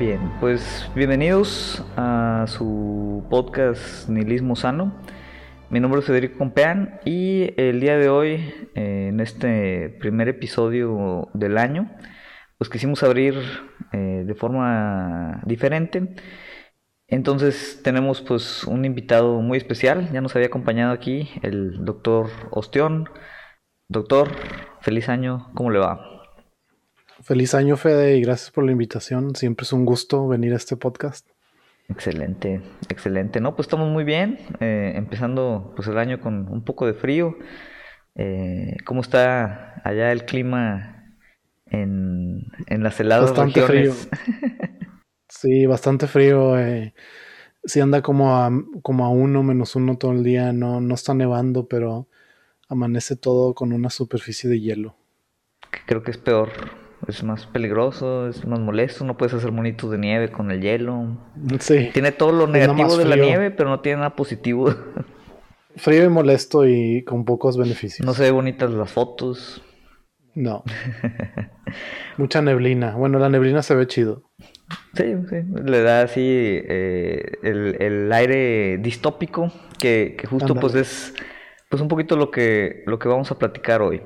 [0.00, 4.94] Bien, pues bienvenidos a su podcast Nihilismo Sano.
[5.68, 11.28] Mi nombre es Federico Compeán y el día de hoy, eh, en este primer episodio
[11.34, 11.94] del año,
[12.56, 13.34] pues quisimos abrir
[13.92, 16.14] eh, de forma diferente.
[17.06, 23.10] Entonces tenemos pues un invitado muy especial, ya nos había acompañado aquí el doctor Ostión.
[23.90, 24.30] Doctor,
[24.80, 26.19] feliz año, ¿cómo le va?
[27.22, 29.34] Feliz año, Fede, y gracias por la invitación.
[29.34, 31.28] Siempre es un gusto venir a este podcast.
[31.88, 33.40] Excelente, excelente.
[33.40, 37.36] No, pues estamos muy bien, eh, empezando pues el año con un poco de frío.
[38.14, 41.14] Eh, ¿Cómo está allá el clima
[41.66, 43.92] en, en las heladas bastante Frío.
[45.28, 46.58] sí, bastante frío.
[46.58, 46.94] Eh,
[47.64, 48.50] sí anda como a,
[48.82, 50.54] como a uno menos uno todo el día.
[50.54, 52.08] No, no está nevando, pero
[52.68, 54.96] amanece todo con una superficie de hielo.
[55.86, 59.98] Creo que es peor es más peligroso, es más molesto, no puedes hacer monitos de
[59.98, 61.16] nieve con el hielo.
[61.58, 61.90] Sí.
[61.92, 64.74] Tiene todo lo negativo de la nieve, pero no tiene nada positivo.
[65.76, 68.04] Frío y molesto y con pocos beneficios.
[68.06, 69.62] No se ve bonitas las fotos.
[70.34, 70.62] No.
[72.16, 72.94] Mucha neblina.
[72.96, 74.24] Bueno, la neblina se ve chido.
[74.94, 75.36] Sí, sí.
[75.64, 81.14] Le da así eh, el, aire distópico que, justo pues es
[81.68, 84.02] pues un poquito lo que, lo que vamos a platicar hoy.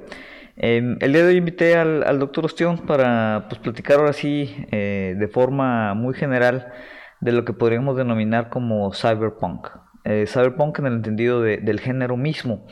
[0.57, 5.17] Em, el día de hoy invité al, doctor Ostión para pues, platicar ahora sí eh,
[5.19, 6.73] de forma muy general
[7.21, 9.69] de lo que podríamos denominar como cyberpunk.
[10.05, 12.67] Eh, cyberpunk en el entendido del género mismo.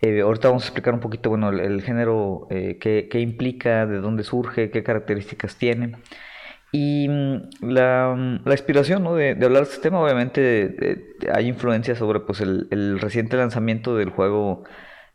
[0.00, 4.70] Eh, ahorita vamos a explicar un poquito bueno, el, género, qué, implica, de dónde surge,
[4.70, 5.96] qué características tiene.
[6.72, 12.98] Y mm, la, inspiración de, hablar de este tema, obviamente hay influencia sobre pues, el
[13.00, 14.64] reciente lanzamiento del juego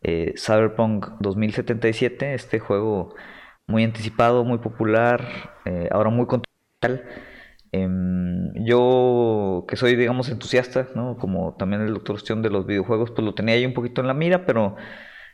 [0.03, 3.15] eh, Cyberpunk 2077, este juego
[3.67, 5.27] muy anticipado, muy popular,
[5.65, 7.09] eh, ahora muy controversial.
[7.71, 11.17] Em, yo, que soy, digamos, entusiasta, ¿no?
[11.17, 14.07] Como también el doctor cuestión de los videojuegos, pues lo tenía ahí un poquito en
[14.07, 14.75] la mira, pero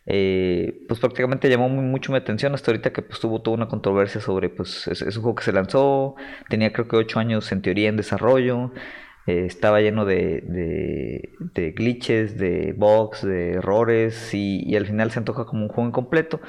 [0.06, 4.22] eh, pues prácticamente llamó mucho mi atención hasta ahorita que pues tuvo toda una controversia
[4.22, 6.16] sobre, pues, es, es un juego que se lanzó,
[6.50, 8.72] tenía creo que 8 años en teoría en desarrollo,
[9.30, 10.42] eh, estaba lleno de,
[11.54, 16.42] de, glitches, de bugs, de errores y, al final se antoja como un juego incompleto.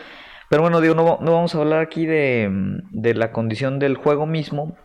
[0.48, 2.48] Pero bueno, digo, no, no vamos a hablar aquí de,
[2.90, 4.78] de, la condición del juego mismo,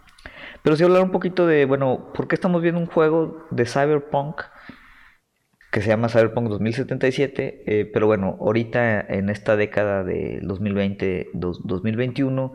[0.62, 4.42] pero sí hablar un poquito de, bueno, ¿por qué estamos viendo un juego de Cyberpunk
[5.72, 7.64] que se llama Cyberpunk 2077?
[7.66, 12.52] Eh, pero bueno, ahorita en esta década de 2020-2021,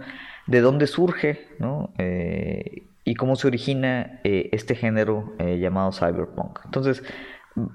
[0.46, 1.48] ¿de dónde surge?
[1.58, 1.94] ¿no?
[1.96, 6.60] Eh, y cómo se origina eh, este género eh, llamado cyberpunk.
[6.64, 7.02] Entonces,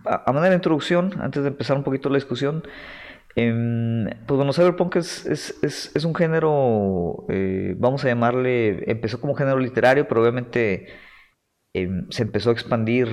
[0.05, 2.63] a, manera de introducción, antes de empezar un poquito la discusión,
[3.35, 9.35] em, pues bueno, cyberpunk es, es, es, un género, eh, vamos a llamarle, empezó como
[9.35, 10.87] género literario, pero obviamente
[11.73, 13.09] em, se empezó a expandir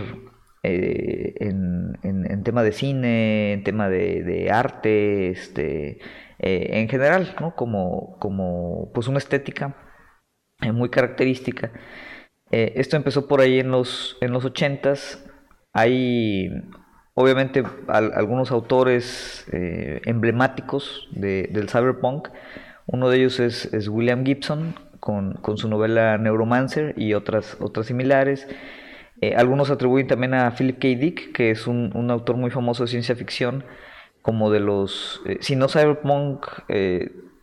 [0.62, 5.98] en, en, tema de cine, en tema de, de arte, este,
[6.38, 7.56] en general, ¿no?
[7.56, 9.74] Como, como pues una estética
[10.70, 11.72] muy característica.
[12.52, 15.18] Eh, esto empezó por ahí en los, en los 80s.
[15.72, 16.50] Hay,
[17.14, 22.28] obviamente, algunos autores eh, emblemáticos del cyberpunk.
[22.86, 28.46] Uno de ellos es, William Gibson, con, su novela Neuromancer y otras, otras similares.
[29.22, 30.88] Eh, algunos atribuyen también a Philip K.
[30.88, 33.64] Dick, que es un, autor muy famoso de ciencia ficción,
[34.20, 36.46] como de los, si no cyberpunk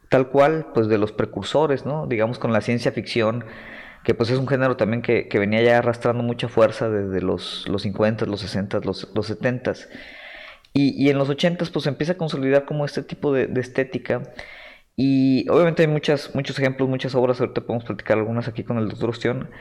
[0.07, 2.07] tal cual, pues de los precursores, ¿no?
[2.07, 3.43] Digamos con la ciencia ficción
[4.09, 7.83] que pues es un género también que, venía ya arrastrando mucha fuerza desde los, los
[7.83, 9.73] 50, los 60, los, los 70.
[10.73, 14.23] Y, y en los 80 pues empieza a consolidar como este tipo de, estética.
[14.95, 18.89] Y obviamente hay muchas, muchos ejemplos, muchas obras, ahorita podemos platicar algunas aquí con el
[18.89, 19.51] doctor Ostión,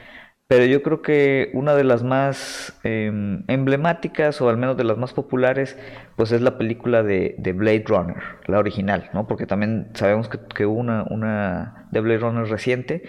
[0.47, 4.97] pero yo creo que una de las más em, emblemáticas o al menos de las
[4.97, 5.77] más populares
[6.15, 9.27] pues es la película de, de Blade Runner, la original, ¿no?
[9.27, 13.03] Porque también sabemos que, que hubo una, una de Blade Runner reciente,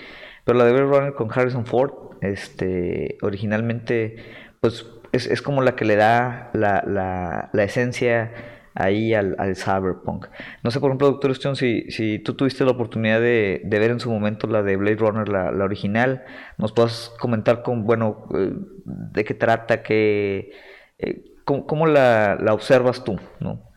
[0.45, 4.17] pero la de Blade Runner con Harrison Ford, este, originalmente,
[4.61, 8.33] pues es, como la que le da la, la, la esencia
[8.75, 10.27] ahí al, al, cyberpunk.
[10.63, 13.91] No sé, por ejemplo, doctor Stone, si, si tú tuviste la oportunidad de, de, ver
[13.91, 16.25] en su momento la de Blade Runner, la, la original,
[16.57, 18.53] nos puedes comentar con, bueno, eh,
[18.85, 20.53] de qué trata, qué,
[20.99, 23.70] eh, cómo, la, la, observas tú, ¿no?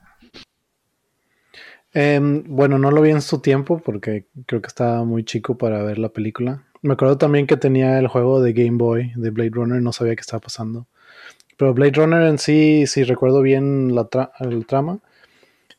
[1.94, 5.84] Em, bueno, no lo vi en su tiempo porque creo que estaba muy chico para
[5.84, 6.64] ver la película.
[6.82, 10.16] Me acuerdo también que tenía el juego de Game Boy de Blade Runner, no sabía
[10.16, 10.88] qué estaba pasando.
[11.58, 14.10] Pero Blade Runner en sí, si recuerdo bien la
[14.40, 15.00] el trama,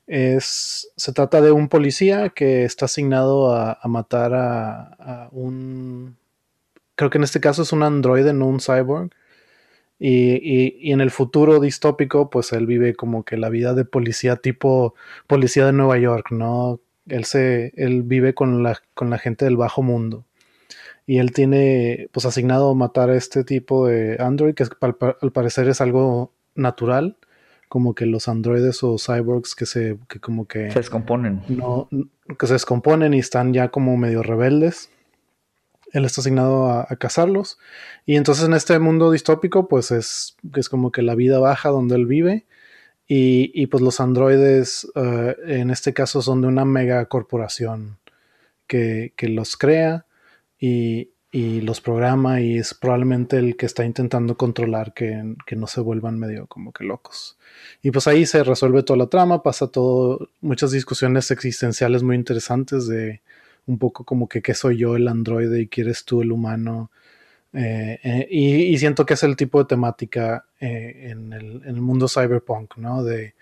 [0.07, 6.17] es, se trata de un policía que está asignado a, matar a, un,
[6.95, 9.11] creo que en este caso es un androide, no un cyborg.
[9.99, 14.95] Y, en el futuro distópico, pues él vive como que la vida de policía tipo
[15.27, 16.81] policía de Nueva York, ¿no?
[17.09, 20.25] Él, se, él vive con la, con la gente del bajo mundo.
[21.07, 25.81] Y él tiene pues asignado matar a este tipo de android, que al, parecer es
[25.81, 27.17] algo natural,
[27.69, 31.43] como que los androides o cyborgs que se que como que se descomponen.
[31.49, 31.89] No,
[32.39, 34.91] que se descomponen y están ya como medio rebeldes
[35.95, 37.57] él está asignado a, cazarlos.
[38.05, 41.95] Y entonces en este mundo distópico, pues es, es como que la vida baja donde
[41.95, 42.47] él vive.
[43.07, 47.99] Y, pues los androides, eh, en este caso, son de una mega corporación
[48.67, 50.07] que, los crea
[50.59, 55.81] y, los programa y es probablemente el que está intentando controlar que, que, no se
[55.81, 57.37] vuelvan medio como que locos.
[57.83, 62.87] Y pues ahí se resuelve toda la trama, pasa todo, muchas discusiones existenciales muy interesantes
[62.89, 63.21] de,
[63.67, 66.91] un poco como que qué soy yo el androide y quién eres tú el humano.
[67.53, 72.77] Eh, eh, y, siento que es el tipo de temática eh, en, el, mundo cyberpunk,
[72.77, 73.05] ¿no?
[73.05, 73.35] De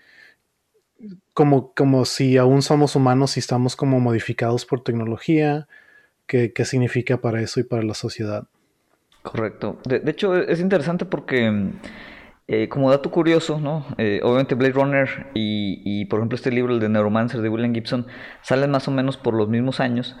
[1.33, 5.67] como, como si aún somos humanos y estamos como modificados por tecnología,
[6.27, 8.47] ¿qué, qué significa para eso y para la sociedad?
[9.23, 9.79] Correcto.
[9.85, 11.71] De, de hecho, es interesante porque
[12.45, 13.85] eh, como dato curioso, ¿no?
[13.97, 18.05] Eh, obviamente Blade Runner y, por ejemplo este libro, el de Neuromancer de William Gibson,
[18.41, 20.17] salen más o menos por los mismos años.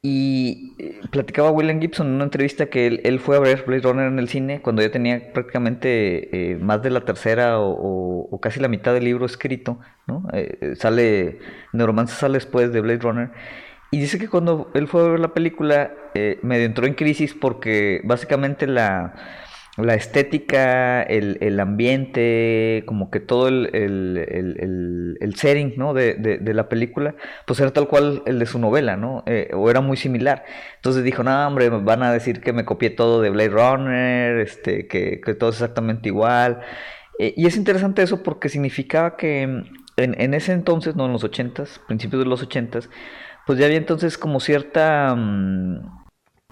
[0.00, 4.06] Y eh, platicaba William Gibson en una entrevista que él, fue a ver Blade Runner
[4.06, 8.92] en el cine cuando ya tenía prácticamente más de la tercera o, casi la mitad
[8.92, 10.26] del libro escrito, ¿no?
[10.76, 11.38] sale,
[11.72, 13.30] Neuromancer sale después de Blade Runner.
[13.90, 15.92] Y dice que cuando él fue a ver la película,
[16.42, 19.14] medio entró en crisis porque básicamente la
[19.76, 25.94] la estética, el, ambiente, como que todo el, el, setting ¿no?
[25.94, 29.24] de, la película, pues era tal cual el de su novela, ¿no?
[29.26, 30.44] Eh, o era muy similar.
[30.76, 34.86] Entonces dijo, no, hombre, van a decir que me copié todo de Blade Runner, este,
[34.86, 36.60] que, todo es exactamente igual.
[37.18, 39.66] Eh, y es interesante eso porque significaba que en,
[39.96, 42.88] en, ese entonces, no en los ochentas, principios de los ochentas,
[43.44, 45.14] pues ya había entonces como cierta...
[45.16, 46.03] Mm,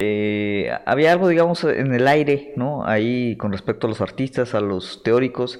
[0.05, 2.85] eh, había algo, digamos, en el aire, ¿no?
[2.85, 5.59] Ahí con respecto a los artistas, a los teóricos,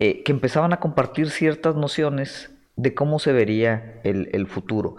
[0.00, 4.96] eh, que empezaban a compartir ciertas nociones de cómo se vería el, futuro.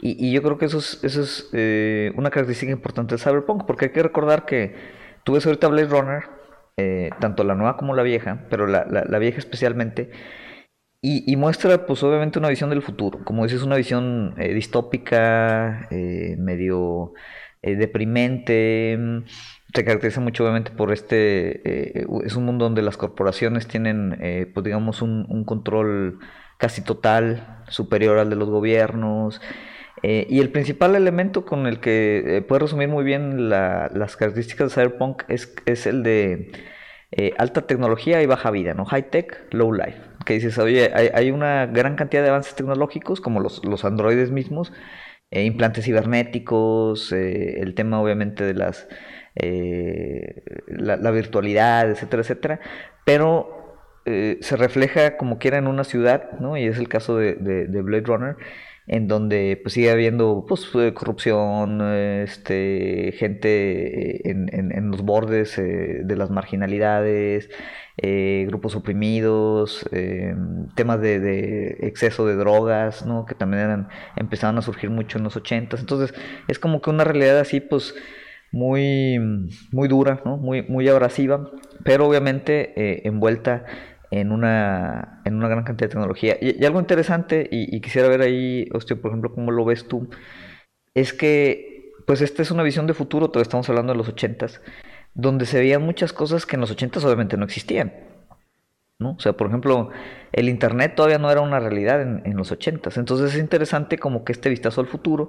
[0.00, 3.86] Y, yo creo que eso es, eso es eh, una característica importante de Cyberpunk, porque
[3.86, 4.74] hay que recordar que
[5.24, 6.22] tú ves ahorita Blade Runner,
[7.18, 10.10] tanto la nueva como la vieja, pero la, vieja especialmente,
[11.02, 13.20] y, muestra, pues obviamente, una visión del futuro.
[13.24, 17.14] Como dices, una visión distópica, medio
[17.62, 18.96] eh, deprimente.
[18.98, 19.24] Mm,
[19.74, 24.50] se caracteriza mucho obviamente por este, eh, es un mundo donde las corporaciones tienen, eh,
[24.52, 26.20] pues digamos, un, control
[26.58, 29.40] casi total, superior al de los gobiernos.
[30.02, 35.24] y el principal elemento con el que puede resumir muy bien las características de Cyberpunk
[35.28, 36.52] es, es el de
[37.38, 38.84] alta tecnología y baja vida, ¿no?
[38.84, 40.00] High tech, low life.
[40.24, 44.30] Que dices, oye, hay, hay, una gran cantidad de avances tecnológicos, como los, los androides
[44.30, 44.72] mismos,
[45.30, 48.88] eh, implantes cibernéticos, eh, el tema obviamente de las
[49.34, 52.60] eh, la, virtualidad, etcétera, etcétera,
[53.04, 53.54] pero
[54.40, 56.56] se refleja como quiera en una ciudad, ¿no?
[56.56, 58.36] Y es el caso de, Blade Runner,
[58.86, 66.30] en donde pues sigue habiendo pues, corrupción, este, gente en, en los bordes de las
[66.30, 67.50] marginalidades,
[68.00, 70.34] eh, grupos oprimidos, eh,
[70.76, 73.26] temas de, exceso de drogas, ¿no?
[73.26, 75.80] que también eran, empezaban a surgir mucho en los ochentas.
[75.80, 76.14] Entonces
[76.46, 77.94] es como que una realidad así, pues
[78.52, 79.18] muy,
[79.72, 80.36] muy dura, ¿no?
[80.36, 81.50] muy, muy abrasiva,
[81.84, 83.64] pero obviamente eh, envuelta
[84.10, 86.36] en una, en una gran cantidad de tecnología.
[86.40, 90.08] Y, algo interesante, y, quisiera ver ahí, hostia, por ejemplo, cómo lo ves tú,
[90.94, 94.62] es que, pues esta es una visión de futuro, todavía estamos hablando de los ochentas,
[95.14, 97.92] donde se veían muchas cosas que en los 80 obviamente no existían.
[98.98, 99.12] ¿no?
[99.12, 99.90] O sea, por ejemplo,
[100.32, 104.32] el Internet todavía no era una realidad en, los 80 Entonces es interesante como que
[104.32, 105.28] este vistazo al futuro.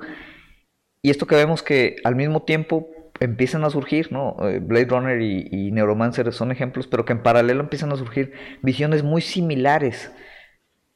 [1.01, 4.36] Y esto que vemos que al mismo tiempo empiezan a surgir, ¿no?
[4.48, 9.03] Eh, Blade Runner y, Neuromancer son ejemplos, pero que en paralelo empiezan a surgir visiones
[9.03, 10.12] muy similares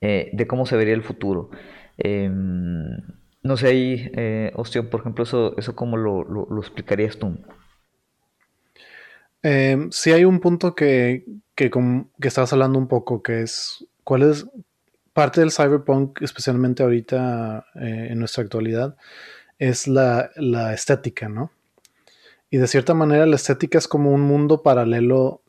[0.02, 1.52] eh, de cómo se vería el futuro.
[1.98, 2.98] Em,
[3.44, 4.52] no sé ahí, eh,
[4.90, 7.38] por ejemplo, eso, eso cómo lo, lo explicarías tú.
[9.44, 14.24] Eh, sí hay un punto que, que, que estabas hablando un poco, que es cuál
[14.24, 14.46] es
[15.14, 18.98] parte del cyberpunk, especialmente ahorita eh, en nuestra actualidad,
[19.60, 20.32] es la,
[20.74, 21.52] estética, ¿no?
[22.50, 25.42] Y de cierta manera la estética es como un mundo paralelo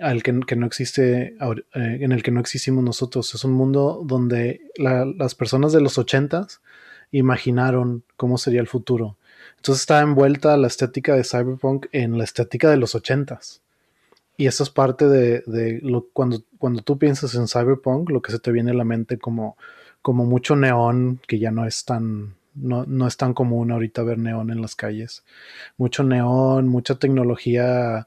[0.00, 1.36] al que, no existe, eh,
[1.72, 3.34] en el que no existimos nosotros.
[3.34, 6.60] Es un mundo donde las personas de los ochentas
[7.10, 9.16] imaginaron cómo sería el futuro.
[9.64, 13.62] Entonces está envuelta la estética de Cyberpunk en la estética de los 80s.
[14.36, 18.38] Y eso es parte de, lo, cuando, cuando tú piensas en Cyberpunk, lo que se
[18.38, 19.56] te viene a la mente como,
[20.02, 24.18] como mucho neón, que ya no es tan, no, no, es tan común ahorita ver
[24.18, 25.24] neón en las calles.
[25.78, 28.06] Mucho neón, mucha tecnología,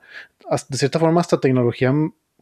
[0.69, 1.91] de cierta forma hasta tecnología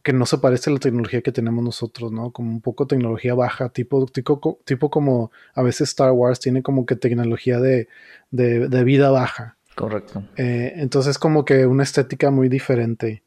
[0.06, 2.30] que no se parece a la tecnología que tenemos nosotros, ¿no?
[2.30, 6.86] Como un poco tecnología baja, tipo, tipo, tipo como a veces Star Wars tiene como
[6.86, 7.88] que tecnología de,
[8.30, 9.56] de, vida baja.
[9.74, 10.22] Correcto.
[10.36, 13.24] Eh, entonces como que una estética muy diferente.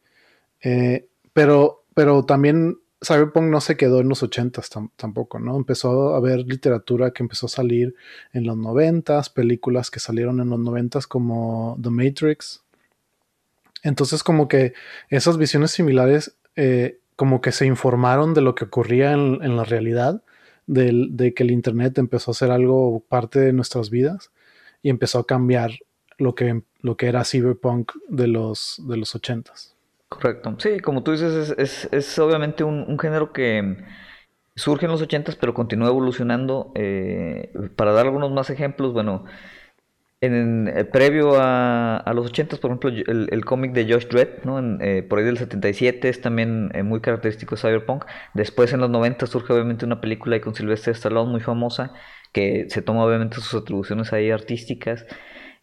[0.61, 5.57] Eh, pero, pero también Cyberpunk no se quedó en los 80s tampoco, ¿no?
[5.57, 7.93] Empezó a haber literatura que empezó a salir
[8.31, 12.63] en los 90s, películas que salieron en los 90s como The Matrix.
[13.83, 14.71] Entonces como que
[15.09, 20.23] esas visiones similares eh, como que se informaron de lo que ocurría en, la realidad,
[20.67, 24.31] de, que el Internet empezó a ser algo parte de nuestras vidas
[24.81, 25.71] y empezó a cambiar
[26.17, 29.73] lo que, lo que era cyberpunk de los, de los 80s.
[30.09, 30.57] Correcto.
[30.59, 31.55] Sí, como tú dices,
[31.91, 33.77] es, obviamente un, género que
[34.57, 36.73] surge en los 80s, pero continúa evolucionando.
[36.75, 39.23] Eh, para dar algunos más ejemplos, bueno,
[40.21, 44.59] en, eh, previo a, los 80, por ejemplo, el, cómic de Josh Dredd, ¿no?
[44.81, 48.05] Eh, por ahí del 77, es también eh, muy característico de Cyberpunk.
[48.33, 51.93] Después, en los 90, surge obviamente una película con Sylvester Stallone muy famosa,
[52.33, 55.05] que se toma obviamente sus atribuciones ahí artísticas.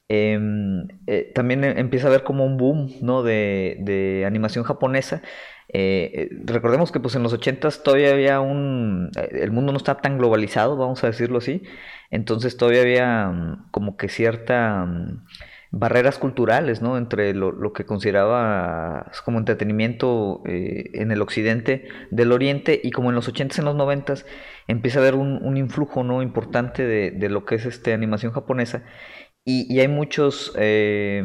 [0.08, 0.86] Em,
[1.34, 3.24] también empieza a haber como un boom ¿no?
[3.24, 5.20] de, de animación japonesa
[5.68, 9.10] eh, eh, recordemos que pues en los 80 todavía había un...
[9.16, 11.62] Eh, el mundo no estaba tan globalizado, vamos a decirlo así.
[12.10, 14.84] Entonces todavía había mm, como que cierta...
[14.86, 15.24] Mm,
[15.72, 16.96] barreras culturales, ¿no?
[16.96, 23.28] Entre lo, que consideraba como entretenimiento en el occidente del oriente y como en los
[23.28, 24.24] 80s, en los 90s,
[24.68, 26.22] empieza a haber un, influjo, ¿no?
[26.22, 28.84] Importante de, de, lo que es este animación japonesa
[29.48, 31.22] y, hay muchos, eh,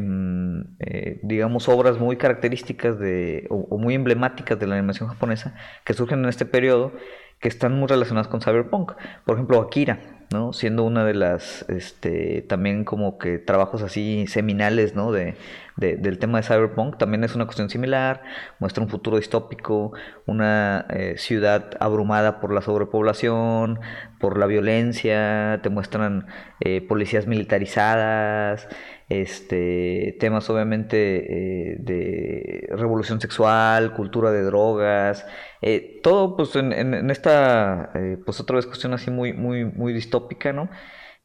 [0.79, 6.19] eh, digamos, obras muy características de, o, muy emblemáticas de la animación japonesa que surgen
[6.19, 6.93] en este periodo
[7.39, 8.91] que están muy relacionadas con Cyberpunk.
[9.25, 10.53] Por ejemplo, Akira, ¿no?
[10.53, 15.11] Siendo una de las, este, también como que trabajos así seminales, ¿no?
[15.11, 15.35] De,
[15.77, 18.21] del tema de Cyberpunk, también es una cuestión similar,
[18.59, 19.93] muestra un futuro distópico,
[20.27, 23.79] una eh, ciudad abrumada por la sobrepoblación,
[24.19, 26.27] por la violencia, te muestran
[26.59, 28.67] eh, policías militarizadas,
[29.11, 35.25] este, temas obviamente eh, de revolución sexual, cultura de drogas,
[35.61, 40.53] eh, todo pues en, esta, eh, pues otra vez cuestión así muy, muy, muy distópica,
[40.53, 40.69] ¿no?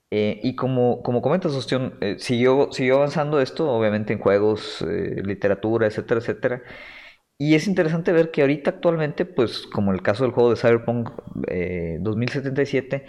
[0.09, 4.83] y como, como comentas, Ostión, siguió, siguió avanzando esto, obviamente en juegos,
[5.25, 6.63] literatura, etcétera, etcétera.
[7.39, 11.11] Y es interesante ver que ahorita actualmente, pues como el caso del juego de Cyberpunk
[12.01, 13.05] 2077,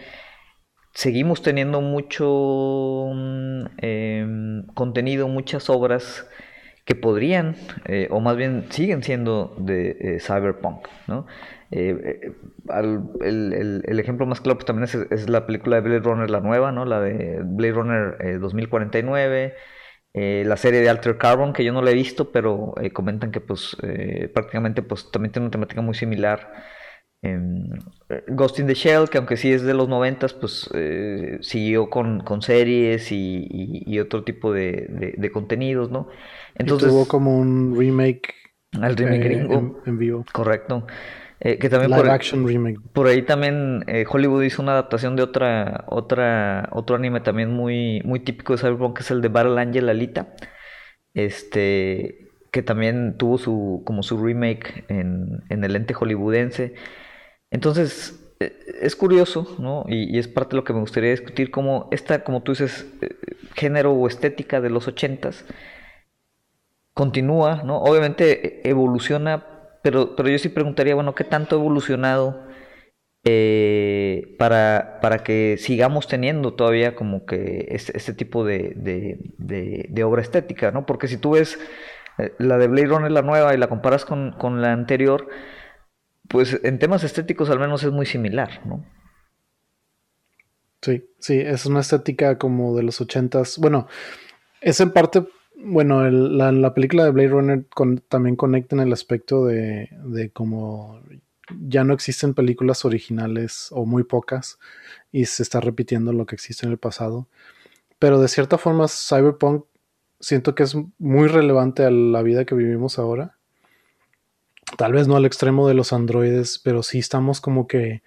[0.98, 6.28] seguimos teniendo mucho mm, em, contenido, muchas obras
[6.86, 11.28] que podrían, eh, o más bien siguen siendo de eh, cyberpunk, ¿no?
[11.70, 12.32] Eh,
[13.22, 16.84] el, ejemplo más claro pues, también es, la película de Blade Runner, la nueva, ¿no?
[16.84, 19.54] La de Blade Runner 2049,
[20.16, 23.78] la serie de Alter Carbon, que yo no la he visto, pero comentan que pues
[24.34, 26.50] prácticamente pues también tiene una temática muy similar
[27.22, 32.24] Ghost in the Shell, que aunque sí es de los noventas, pues eh, siguió con,
[32.42, 36.08] series y, otro tipo de, contenidos, ¿no?
[36.56, 38.34] Entonces tuvo como un remake.
[38.82, 39.48] Al remake eh,
[39.86, 40.26] En, vivo.
[40.32, 40.86] Correcto.
[41.40, 42.80] Eh, que también Live por, action remake.
[42.94, 48.20] Por ahí también Hollywood hizo una adaptación de otra, otra, otro anime también muy, muy
[48.20, 50.36] típico de Cyberpunk, que es el de Battle Angel Alita.
[51.14, 56.76] Este, que también tuvo su, como su remake en, en el ente hollywoodense.
[57.52, 59.86] Entonces, e, es curioso, ¿no?
[59.88, 63.16] Y, es parte de lo que me gustaría discutir, cómo esta, como tú dices, eh,
[63.56, 65.46] género o estética de los ochentas
[66.94, 67.78] continúa, ¿no?
[67.80, 69.46] Obviamente e, evoluciona,
[69.84, 72.48] pero, pero yo sí preguntaría, bueno, ¿qué tanto ha evolucionado
[73.24, 78.74] eh, para, para, que sigamos teniendo todavía como que este, tipo de,
[79.38, 80.86] de, obra estética, ¿no?
[80.86, 81.60] Porque si tú ves
[82.38, 85.28] la de Blade Runner, la nueva, y la comparas con, con la anterior,
[86.28, 88.84] pues en temas estéticos al menos es muy similar, ¿no?
[90.82, 93.58] Sí, sí, es una estética como de los ochentas.
[93.58, 93.88] Bueno,
[94.62, 97.66] es en parte, bueno, la, película de Blade Runner
[98.10, 101.02] también conecta en el aspecto de, de como
[101.60, 104.60] ya no existen películas originales o muy pocas
[105.12, 107.28] y se está repitiendo lo que existe en el pasado.
[108.00, 109.66] Pero de cierta forma, Cyberpunk
[110.20, 113.38] siento que es muy relevante a la vida que vivimos ahora
[114.76, 118.02] Tal vez no al extremo de los androides, pero sí estamos como que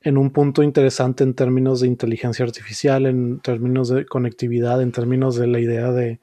[0.00, 5.36] en un punto interesante en términos de inteligencia artificial, en términos de conectividad, en términos
[5.36, 6.18] de la idea de,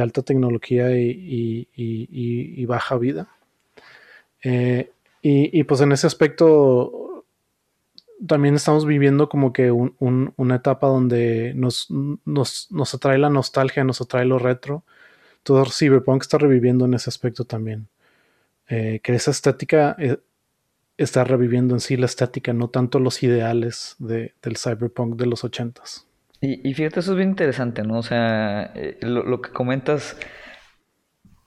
[0.00, 3.28] alta tecnología y, baja vida.
[4.42, 7.09] Eh, y, pues en ese aspecto
[8.26, 14.24] también estamos viviendo como que una etapa donde nos, nos, atrae la nostalgia, nos atrae
[14.24, 14.84] lo retro.
[15.42, 17.88] Todo Cyberpunk está reviviendo en ese aspecto también.
[18.68, 20.18] Eh, que esa estética eh,
[20.96, 26.06] está reviviendo en sí la estética, no tanto los ideales del cyberpunk de los ochentas.
[26.42, 27.98] Y, fíjate, eso es bien interesante, ¿no?
[27.98, 30.16] O sea, eh, lo, que comentas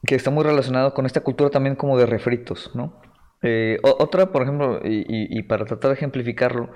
[0.05, 3.01] que está muy relacionado con esta cultura también como de refritos, ¿no?
[3.43, 6.69] Eh, otra, por ejemplo, y, para tratar de ejemplificarlo,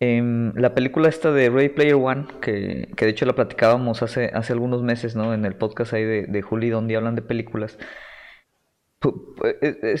[0.00, 4.52] en la película esta de Ray Player One, que, de hecho la platicábamos hace, hace
[4.52, 5.32] algunos meses, ¿no?
[5.32, 7.78] En el podcast ahí de, de Juli, donde hablan de películas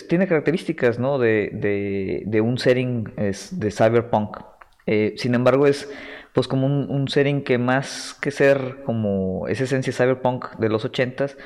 [0.08, 1.18] tiene características, ¿no?
[1.18, 4.38] De, de, un setting de cyberpunk.
[4.86, 5.90] Eh, sin embargo, es
[6.32, 11.36] pues como un, setting que más que ser como esa esencia cyberpunk de los ochentas,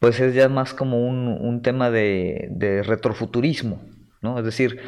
[0.00, 3.82] pues es ya más como un, tema de, de, retrofuturismo,
[4.20, 4.38] ¿no?
[4.38, 4.80] Es decir,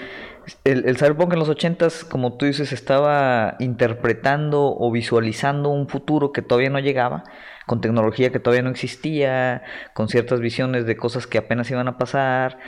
[0.64, 6.32] el, el cyberpunk en los ochentas, como tú dices, estaba interpretando o visualizando un futuro
[6.32, 7.24] que todavía no llegaba,
[7.66, 9.62] con tecnología que todavía no existía,
[9.94, 12.58] con ciertas visiones de cosas que apenas iban a pasar.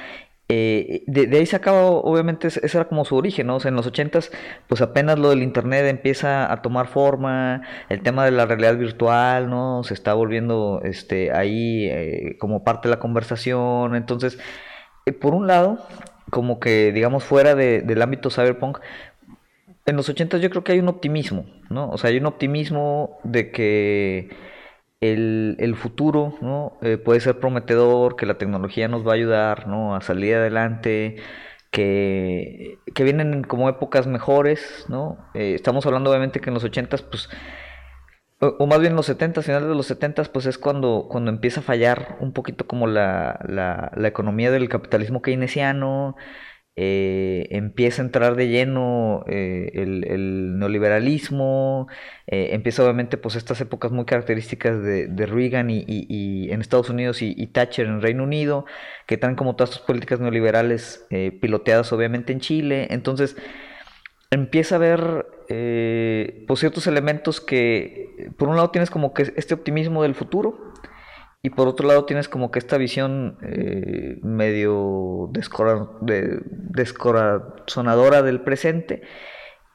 [0.55, 3.57] Eh, de, ahí se acaba, obviamente, ese era como su origen, ¿no?
[3.57, 4.31] O sea, en los ochentas,
[4.69, 9.49] pues apenas lo del internet empieza a tomar forma, el tema de la realidad virtual,
[9.49, 9.83] ¿no?
[9.83, 13.97] Se está volviendo este, ahí eh, como parte de la conversación.
[13.97, 14.39] Entonces,
[15.07, 15.79] eh, por un lado,
[16.31, 18.79] como que, digamos, fuera del ámbito cyberpunk,
[19.87, 21.89] en los ochentas yo creo que hay un optimismo, ¿no?
[21.91, 24.29] O sea, hay un optimismo de que
[25.03, 26.79] el, futuro ¿no?
[26.81, 29.97] Eh, puede ser prometedor, que la tecnología nos va a ayudar ¿no?
[29.97, 31.17] a salir adelante,
[31.71, 35.19] que, vienen como épocas mejores, ¿no?
[35.35, 37.29] Eh, estamos hablando obviamente que en los 80 pues,
[38.39, 41.61] o, más bien en los 70 finales de los 70 pues es cuando, cuando empieza
[41.61, 46.17] a fallar un poquito como la, la, la economía del capitalismo keynesiano,
[46.75, 51.87] eh, empieza a entrar de lleno eh, el, neoliberalismo,
[52.27, 57.47] eh, empieza obviamente pues estas épocas muy características de, Reagan y, en Estados Unidos y,
[57.49, 58.65] Thatcher en Reino Unido,
[59.07, 61.07] que traen como todas sus políticas neoliberales
[61.41, 63.37] piloteadas obviamente en Chile, entonces
[64.31, 65.27] empieza a haber
[66.47, 70.73] pues ciertos elementos que por un lado tienes como que este optimismo del futuro,
[71.43, 79.03] y por otro lado tienes como que esta visión eh, medio descorazonadora del presente.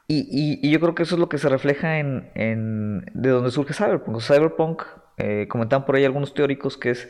[0.10, 4.22] Y, yo creo que eso es lo que se refleja en, de donde surge Cyberpunk.
[4.22, 4.84] Cyberpunk,
[5.18, 7.10] eh, comentaban por ahí algunos teóricos que es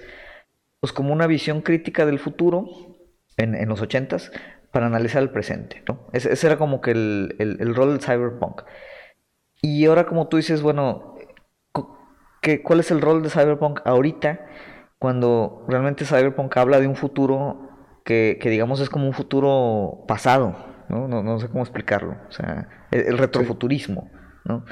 [0.80, 2.98] pues como una visión crítica del futuro
[3.36, 4.32] en, los ochentas
[4.72, 5.84] para analizar el presente.
[5.88, 6.08] ¿no?
[6.14, 8.64] Ese, era como que el, el rol del Cyberpunk.
[9.62, 11.17] Y ahora como tú dices, bueno,
[12.64, 14.46] ¿cuál es el rol de Cyberpunk ahorita
[15.00, 17.70] cuando realmente Cyberpunk habla de un futuro
[18.04, 20.56] que, digamos es como un futuro pasado?
[20.90, 21.40] ¿no?
[21.40, 22.18] Sé cómo explicarlo.
[22.30, 24.10] O sea, el, retrofuturismo,
[24.46, 24.64] ¿no?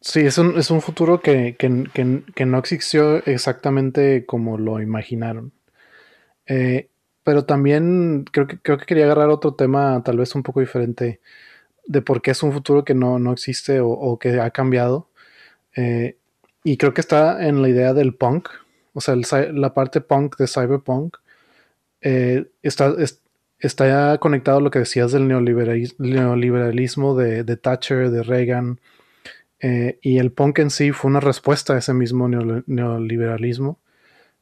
[0.00, 1.56] Sí, es un, es un futuro que,
[2.46, 5.52] no existió exactamente como lo imaginaron.
[6.46, 6.88] Eh,
[7.24, 11.20] pero también creo que, creo que quería agarrar otro tema tal vez un poco diferente
[11.88, 15.08] de por qué es un futuro que no, existe o, que ha cambiado.
[15.74, 16.16] Eh,
[16.62, 18.50] y creo que está en la idea del punk,
[18.92, 21.16] o sea, la parte punk de cyberpunk.
[22.00, 22.94] Eh, está,
[23.58, 28.80] está conectado a lo que decías del neoliberalismo, de, Thatcher, de Reagan.
[29.60, 33.78] Eh, y el punk en sí fue una respuesta a ese mismo neoliberalismo.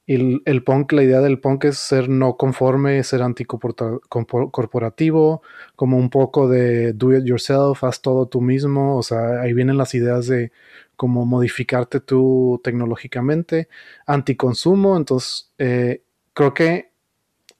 [0.09, 5.43] Y el, punk, la idea del punk es ser no conforme, ser anticorporativo,
[5.75, 8.97] como un poco de do it yourself, haz todo tú mismo.
[8.97, 10.53] O sea, ahí vienen las ideas de
[10.95, 13.69] cómo modificarte tú tecnológicamente,
[14.07, 14.97] anticonsumo.
[14.97, 16.03] Entonces, eh,
[16.35, 16.93] creo que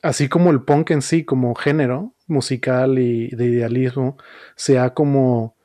[0.03, 4.17] así como el punk en sí, como género musical y de idealismo,
[4.55, 5.57] se ha como,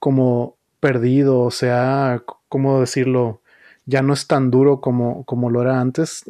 [0.00, 3.40] como perdido, se ha, ¿cómo decirlo?
[3.86, 6.24] Ya no es tan duro como, como lo era antes,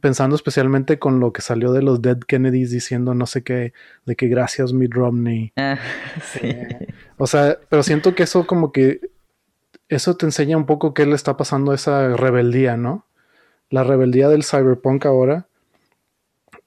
[0.00, 3.72] pensando especialmente con lo que salió de los Dead Kennedys diciendo no sé qué,
[4.04, 5.52] de que gracias Mitt Romney.
[5.56, 5.78] Ah,
[6.32, 6.40] sí.
[6.42, 9.00] Eh, o sea, pero siento que eso como que,
[9.88, 13.06] eso te enseña un poco qué le está pasando a esa rebeldía, ¿no?
[13.70, 15.46] La rebeldía del cyberpunk ahora,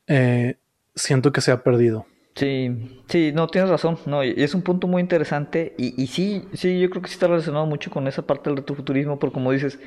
[0.07, 0.57] eh,
[0.95, 2.07] siento que se ha perdido.
[2.35, 6.79] Sí, sí, no, tienes razón, no, es un punto muy interesante y, y sí, sí,
[6.79, 9.77] yo creo que sí está relacionado mucho con esa parte del retrofuturismo, porque como dices,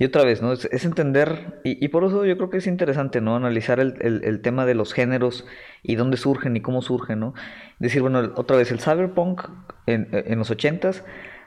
[0.00, 0.50] y otra vez, ¿no?
[0.54, 3.36] Es, entender, y, por eso yo creo que es interesante, ¿no?
[3.36, 5.46] Analizar el, tema de los géneros
[5.82, 7.34] y dónde surgen y cómo surgen, ¿no?
[7.80, 9.42] Decir, bueno, otra vez, el cyberpunk
[9.84, 10.08] en,
[10.38, 11.04] los ochentas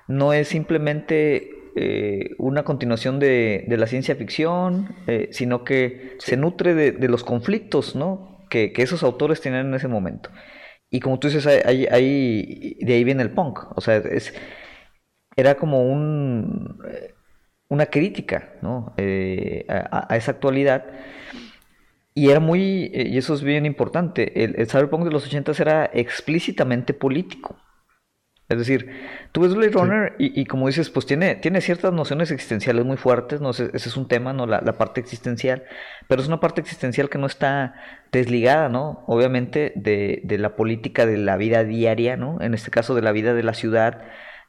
[0.08, 6.76] no es simplemente eh, una continuación de, la ciencia ficción, eh, sino que se nutre
[6.76, 8.46] de, los conflictos, ¿no?
[8.52, 10.30] Que, esos autores tienen en ese momento.
[10.92, 13.76] Y como tú dices, ahí, ahí, de ahí viene el punk.
[13.76, 14.32] O sea, es,
[15.36, 16.78] era como un
[17.74, 18.94] una crítica ¿no?
[18.98, 20.86] Eh, a, esa actualidad.
[22.16, 25.90] Y era muy, eh, y eso es bien importante, el, cyberpunk de los 80 era
[25.94, 27.58] explícitamente político.
[28.50, 28.92] Es decir,
[29.32, 33.42] tú ves Blade Runner y, como dices, pues tiene, tiene ciertas nociones existenciales muy fuertes,
[33.42, 33.50] ¿no?
[33.50, 34.46] ese, es un tema, ¿no?
[34.46, 35.64] La, la, parte existencial,
[36.08, 37.74] pero es una parte existencial que no está
[38.12, 39.06] desligada, ¿no?
[39.08, 42.40] Obviamente de, de la política de la vida diaria, ¿no?
[42.42, 44.04] En este caso de la vida de la ciudad,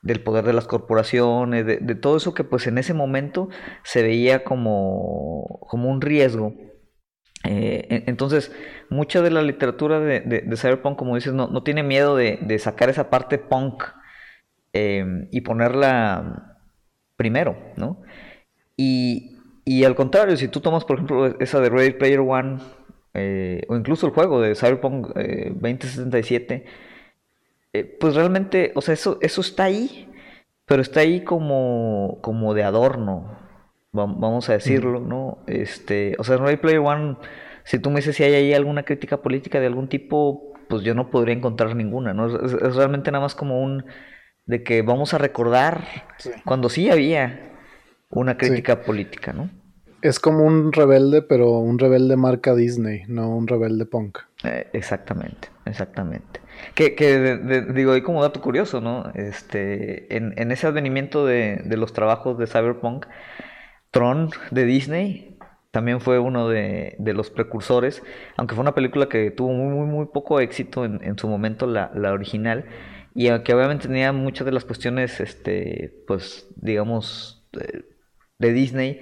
[0.05, 3.49] del poder de las corporaciones, de, todo eso que pues en ese momento
[3.83, 6.55] se veía como, como un riesgo.
[7.45, 8.53] Eh, entonces,
[8.90, 13.38] mucha de la literatura de, Cyberpunk, como dices, no, tiene miedo de, sacar esa parte
[13.38, 13.83] punk
[14.75, 16.59] em, y ponerla
[17.17, 18.03] primero, ¿no?
[18.77, 22.59] Y, y, al contrario, si tú tomas, por ejemplo, esa de Ready Player One,
[23.14, 26.67] eh, o incluso el juego de Cyberpunk 2077,
[27.75, 30.09] eh, pues realmente, o sea, eso, eso está ahí,
[30.65, 33.37] pero está ahí como, como de adorno,
[33.91, 35.39] vamos a decirlo, ¿no?
[35.49, 37.17] Este, o sea, en Ready Player One,
[37.65, 40.95] si tú me dices si hay ahí alguna crítica política de algún tipo, pues yo
[40.95, 42.27] no podría encontrar ninguna, ¿no?
[42.27, 43.85] Es, realmente nada más como un,
[44.47, 45.85] de que vamos a recordar
[46.45, 47.55] cuando sí había
[48.09, 49.51] una crítica política, ¿no?
[50.01, 54.19] Es como un rebelde, pero un rebelde marca Disney, no un rebelde punk.
[54.45, 56.43] Eh, exactamente, exactamente.
[56.75, 59.12] Que, que digo, ahí como dato curioso, ¿no?
[59.14, 63.07] Este, en, en ese advenimiento de, de, los trabajos de Cyberpunk,
[63.90, 65.35] Tron de Disney
[65.75, 68.03] también fue uno de, los precursores,
[68.37, 71.90] aunque fue una película que tuvo muy, muy, poco éxito en, en su momento, la,
[71.95, 72.64] la, original,
[73.12, 77.85] y aunque obviamente tenía muchas de las cuestiones, este, pues, digamos, de,
[78.38, 79.01] de Disney,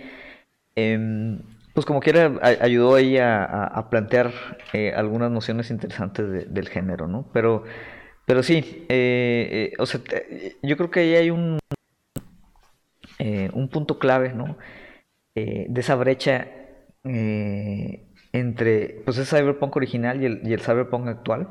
[0.74, 1.38] eh,
[1.74, 4.32] pues como quiera ayudó ahí a, plantear
[4.72, 7.28] eh, algunas nociones interesantes del género, ¿no?
[7.32, 7.64] Pero,
[8.26, 10.00] pero sí, eh, eh, o sea,
[10.62, 11.58] yo creo que ahí hay un,
[13.18, 14.56] un punto clave, ¿no?
[15.34, 16.46] de esa brecha
[18.32, 21.48] entre pues el cyberpunk original y el, cyberpunk actual.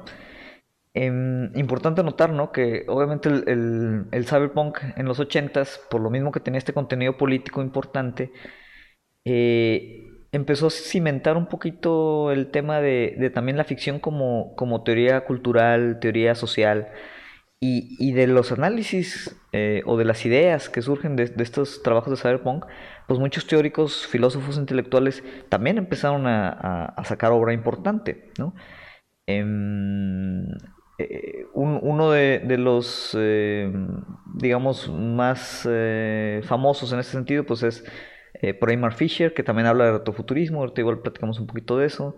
[0.94, 2.52] Em, importante notar, ¿no?
[2.52, 7.62] Que obviamente el, cyberpunk en los 80s, por lo mismo que tenía este contenido político
[7.62, 8.32] importante,
[9.26, 16.00] eh, empezó a cimentar un poquito el tema de, también la ficción como, teoría cultural,
[16.00, 16.89] teoría social,
[17.63, 22.17] y, de los análisis eh, o de las ideas que surgen de, estos trabajos de
[22.17, 22.65] cyberpunk,
[23.08, 28.56] pues muchos teóricos, filósofos intelectuales también empezaron a, sacar obra importante, ¿no?
[29.28, 30.48] Em,
[30.98, 33.15] eh, uno de, los,
[34.34, 35.70] digamos, más
[36.44, 37.84] famosos en ese sentido, pues es
[38.41, 41.86] eh, por Aymar Fisher, que también habla de retrofuturismo, ahorita igual platicamos un poquito de
[41.86, 42.15] eso.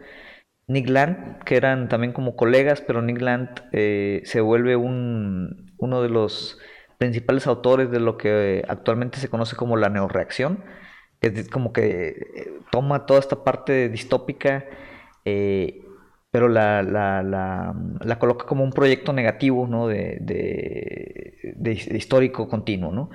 [0.67, 6.01] Nick Land, que eran también como colegas, pero Nick Land eh, se vuelve un, uno
[6.01, 6.57] de los
[6.97, 10.63] principales autores de lo que actualmente se conoce como la neoreacción,
[11.19, 14.65] que es como que eh, toma toda esta parte distópica,
[16.31, 19.87] pero la, la, coloca como un proyecto negativo, ¿no?
[19.87, 23.09] de, de histórico continuo, ¿no?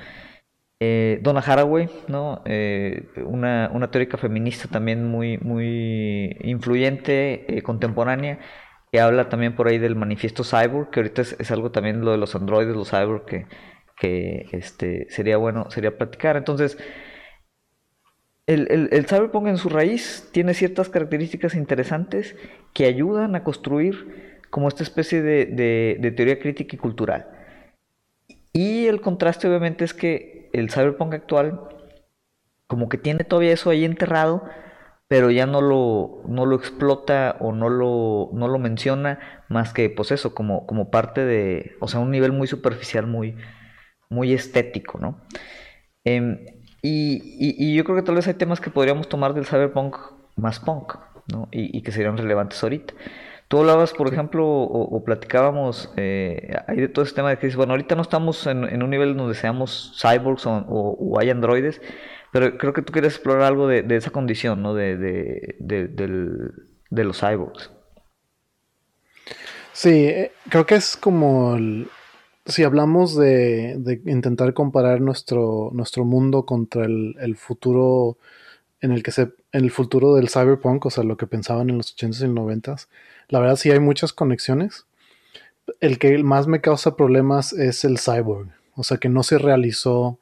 [0.81, 2.43] Eh, Donna Haraway, ¿no?
[2.45, 8.39] Eh, una, teórica feminista también muy, muy influyente, eh, contemporánea,
[8.93, 12.19] que habla también por ahí del manifiesto cyborg, que ahorita es, algo también lo de
[12.19, 13.47] los androides, los cyborg, que,
[13.97, 16.37] que este, sería bueno, sería platicar.
[16.37, 16.79] Entonces,
[18.47, 22.37] el, el, cyberpunk en su raíz tiene ciertas características interesantes
[22.73, 27.27] que ayudan a construir como esta especie de teoría crítica y cultural.
[28.53, 31.61] Y el contraste obviamente es que el cyberpunk actual
[32.69, 34.45] como que tiene todavía eso ahí enterrado,
[35.09, 39.89] pero ya no lo, no lo explota o no lo, no lo menciona más que
[39.91, 43.37] pues eso, como, como parte de, o sea, un nivel muy superficial, muy,
[44.11, 45.19] muy estético, ¿no?
[46.05, 46.45] Em,
[46.83, 49.97] y, yo creo que tal vez hay temas que podríamos tomar del cyberpunk
[50.37, 50.95] más punk,
[51.33, 51.49] ¿no?
[51.51, 52.95] Y, y que serían relevantes ahorita.
[53.49, 57.73] Tú hablabas, por ejemplo, o, platicábamos eh, ahí de todo ese tema de que bueno,
[57.73, 61.81] ahorita no estamos en, un nivel donde seamos cyborgs o, hay androides,
[62.31, 64.75] pero creo que tú quieres explorar algo de, esa condición, ¿no?
[64.75, 64.99] De,
[65.59, 67.71] de, los cyborgs.
[69.73, 71.57] Sí, eh, creo que es como
[72.49, 78.19] si hablamos de, intentar comparar nuestro, nuestro mundo contra el, futuro
[78.81, 81.79] en el que se, en el futuro del cyberpunk, o sea, lo que pensaban en
[81.79, 82.89] los 80s y 90s,
[83.29, 84.87] la verdad sí hay muchas conexiones.
[85.81, 90.19] El que más me causa problemas es el cyborg, o sea, que no se realizó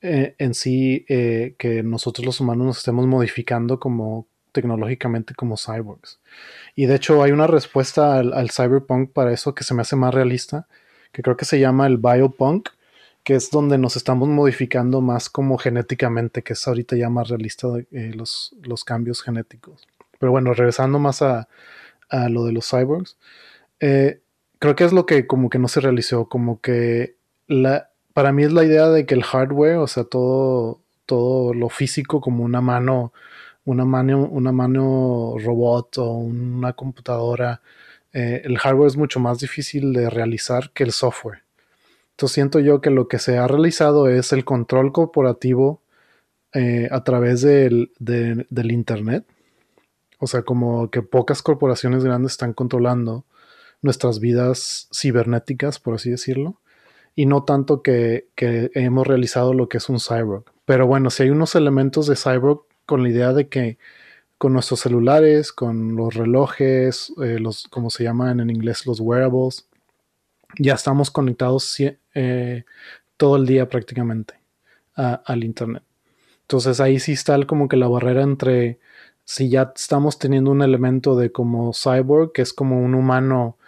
[0.00, 6.20] eh, en sí eh, que nosotros los humanos nos estemos modificando como tecnológicamente como cyborgs.
[6.76, 10.14] Y de hecho hay una respuesta al cyberpunk para eso que se me hace más
[10.14, 10.68] realista,
[11.12, 12.68] que creo que se llama el biopunk,
[13.24, 17.68] que es donde nos estamos modificando más como genéticamente, que es ahorita ya más realista
[17.90, 19.86] eh, los, los, cambios genéticos.
[20.18, 21.48] Pero bueno, regresando más a,
[22.08, 23.16] a lo de los cyborgs,
[23.80, 24.20] eh,
[24.58, 27.16] creo que es lo que como que no se realizó, como que
[27.46, 31.68] la, para mí es la idea de que el hardware, o sea, todo, todo lo
[31.68, 33.12] físico como una mano,
[33.64, 37.60] una mano, una mano robot o una computadora,
[38.12, 41.42] eh, el hardware es mucho más difícil de realizar que el software.
[42.12, 45.80] Entonces siento yo que lo que se ha realizado es el control corporativo
[46.52, 47.92] eh, a través del,
[48.50, 49.24] Internet.
[50.18, 53.24] O sea, como que pocas corporaciones grandes están controlando
[53.82, 56.60] nuestras vidas cibernéticas, por así decirlo.
[57.14, 60.44] Y no tanto que, hemos realizado lo que es un cyborg.
[60.64, 63.78] Pero bueno, si hay unos elementos de cyborg con la idea de que
[64.38, 69.68] con nuestros celulares, con los relojes, eh, los, como se llaman en inglés, los wearables.
[70.58, 71.76] Ya estamos conectados
[72.14, 72.64] eh,
[73.16, 74.34] todo el día prácticamente
[74.94, 75.84] al Internet.
[76.42, 78.80] Entonces ahí sí está como que la barrera entre
[79.28, 83.58] si ya estamos teniendo un elemento de como cyborg, que es como un humano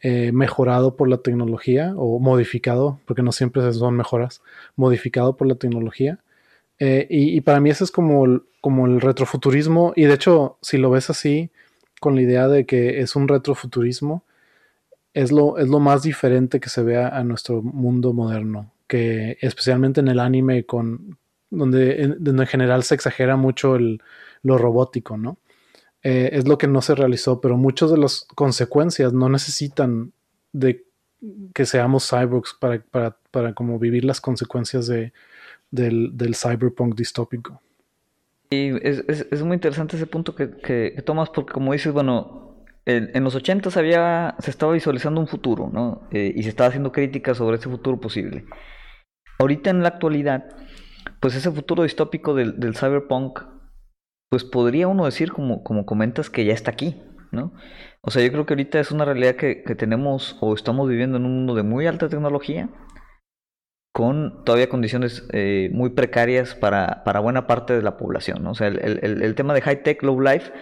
[0.00, 4.40] eh, mejorado por la tecnología o modificado, porque no siempre son mejoras,
[4.76, 6.20] modificado por la tecnología,
[6.78, 9.92] eh, y, para mí ese es como el, como el retrofuturismo.
[9.94, 11.50] Y de hecho, si lo ves así,
[12.00, 14.24] con la idea de que es un retrofuturismo,
[15.12, 18.72] es lo, es lo más diferente que se vea a nuestro mundo moderno.
[18.86, 21.18] Que especialmente en el anime, con,
[21.50, 24.00] donde, en, general se exagera mucho el,
[24.42, 25.38] lo robótico, ¿no?
[26.02, 30.12] Eh, es lo que no se realizó, pero muchas de las consecuencias no necesitan
[30.52, 30.84] de
[31.54, 35.12] que seamos cyborgs para, para, para como vivir las consecuencias de,
[35.70, 37.60] del, cyberpunk distópico.
[38.50, 43.70] Y es, muy interesante ese punto que, tomas porque como dices, bueno, en, los 80
[43.78, 46.08] había, se estaba visualizando un futuro, ¿no?
[46.10, 48.44] Eh, y se estaba haciendo críticas sobre ese futuro posible.
[49.38, 50.48] Ahorita en la actualidad,
[51.20, 53.40] pues ese futuro distópico del, cyberpunk,
[54.30, 57.52] pues podría uno decir, como, como comentas, que ya está aquí, ¿no?
[58.00, 61.18] O sea, yo creo que ahorita es una realidad que, que tenemos o estamos viviendo
[61.18, 62.70] en un mundo de muy alta tecnología,
[63.92, 68.42] con todavía condiciones eh, muy precarias para, para, buena parte de la población.
[68.42, 68.52] ¿no?
[68.52, 70.52] O sea, el, tema de high-tech, low-life,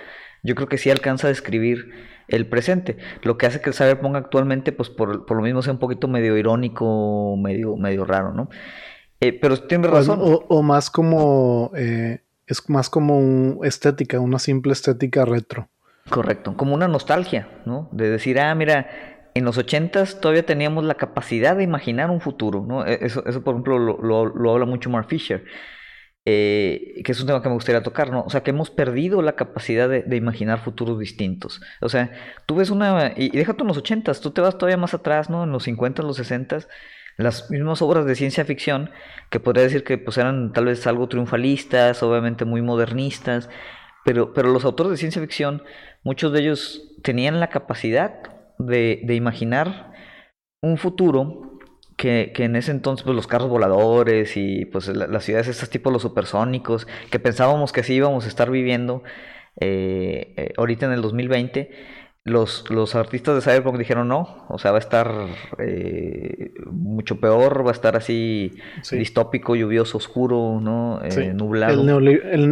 [0.43, 1.91] yo creo que sí alcanza a describir
[2.29, 2.97] el presente.
[3.23, 6.37] Lo que hace que el cyberpunk actualmente, pues por, lo mismo sea un poquito medio
[6.37, 8.49] irónico, medio, medio raro, ¿no?
[9.21, 10.21] Eh, pero tiene razón.
[10.23, 11.71] O, más como...
[11.77, 15.69] Eh, es más como estética, una simple estética retro.
[16.09, 17.89] Correcto, como una nostalgia, ¿no?
[17.93, 18.89] De decir, ah, mira,
[19.35, 22.87] en los 80 todavía teníamos la capacidad de imaginar un futuro, ¿no?
[22.87, 25.45] E, eso, eso por ejemplo, lo, habla mucho Mark Fisher,
[26.25, 28.23] eh, que es un tema que me gustaría tocar, ¿no?
[28.23, 31.61] O sea, que hemos perdido la capacidad de, imaginar futuros distintos.
[31.83, 32.11] O sea,
[32.47, 33.13] tú ves una...
[33.15, 35.45] Y, déjate en los 80 tú te vas todavía más atrás, ¿no?
[35.45, 36.61] En los 50, los 60
[37.19, 38.91] las mismas obras de ciencia ficción,
[39.29, 43.51] que podría decir que pues eran tal vez algo triunfalistas, obviamente muy modernistas,
[44.05, 45.63] pero, pero los autores de ciencia ficción,
[46.05, 48.23] muchos de ellos tenían la capacidad
[48.59, 49.93] de, imaginar
[50.63, 51.59] un futuro
[51.97, 56.03] que, en ese entonces pues, los carros voladores y pues las ciudades estos tipos los
[56.03, 59.03] supersónicos que pensábamos que así íbamos a estar viviendo
[59.61, 61.98] eh, eh, ahorita en el 2020
[62.29, 65.13] los, los artistas de Cyberpunk dijeron no, o sea, va a estar
[65.59, 68.55] eh, mucho peor, va a estar así
[68.91, 71.01] distópico, lluvioso, oscuro, ¿no?
[71.35, 72.01] nublado.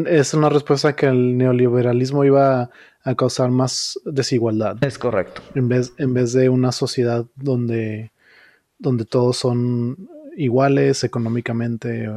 [0.07, 2.71] es una respuesta que el neoliberalismo iba
[3.03, 4.83] a causar más desigualdad.
[4.83, 5.43] Es correcto.
[5.55, 8.11] En vez, en vez de una sociedad donde,
[8.79, 12.11] donde todos son iguales económicamente.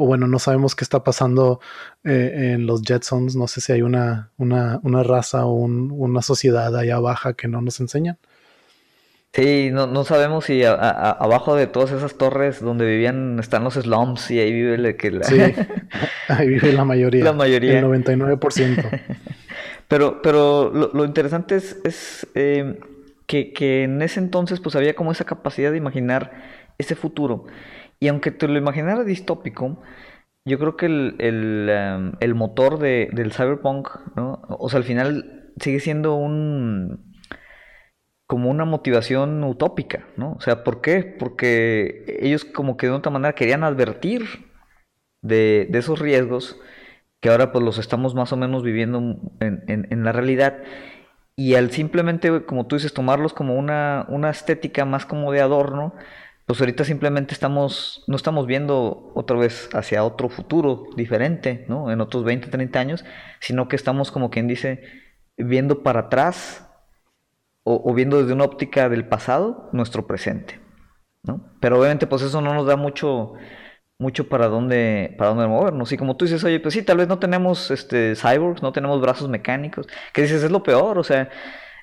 [0.00, 1.60] O bueno, no sabemos qué está pasando
[2.04, 3.36] eh, en los Jetsons.
[3.36, 7.60] No sé si hay una, una, una raza o una sociedad allá baja que no
[7.60, 8.18] nos enseñan.
[9.32, 14.30] Sí, no, no sabemos si abajo de todas esas torres donde vivían están los slums
[14.30, 15.38] y ahí vive el que Sí,
[16.28, 17.24] ahí vive la mayoría.
[17.24, 17.78] La mayoría.
[17.78, 19.00] El 99%.
[19.90, 22.78] Pero, pero lo, interesante es, eh,
[23.26, 26.30] que, en ese entonces pues había como esa capacidad de imaginar
[26.78, 27.46] ese futuro.
[28.00, 29.78] Y aunque te lo imaginara distópico,
[30.44, 31.68] yo creo que el, el,
[32.20, 34.42] em, motor del cyberpunk, ¿no?
[34.48, 37.10] O sea, al final sigue siendo un
[38.26, 40.34] como una motivación utópica, ¿no?
[40.34, 41.02] O sea, ¿por qué?
[41.02, 44.22] Porque ellos como que de otra manera querían advertir
[45.20, 46.56] de, esos riesgos
[47.20, 50.58] que ahora pues los estamos más o menos viviendo en, la realidad
[51.34, 55.94] y al simplemente, como tú dices, tomarlos como una, una estética más como de adorno,
[56.50, 61.92] pues ahorita simplemente estamos, no estamos viendo otra vez hacia otro futuro diferente, ¿no?
[61.92, 63.04] En otros 20, 30 años,
[63.38, 64.82] sino que estamos como quien dice,
[65.36, 66.68] viendo para atrás
[67.62, 70.58] o, viendo desde una óptica del pasado nuestro presente.
[71.22, 71.54] ¿no?
[71.60, 73.34] Pero obviamente pues eso no nos da mucho,
[74.00, 75.92] mucho para dónde, para dónde movernos.
[75.92, 79.00] Y como tú dices, oye, pues sí, tal vez no tenemos este, cyborgs, no tenemos
[79.00, 81.30] brazos mecánicos, que dices, es lo peor, o sea,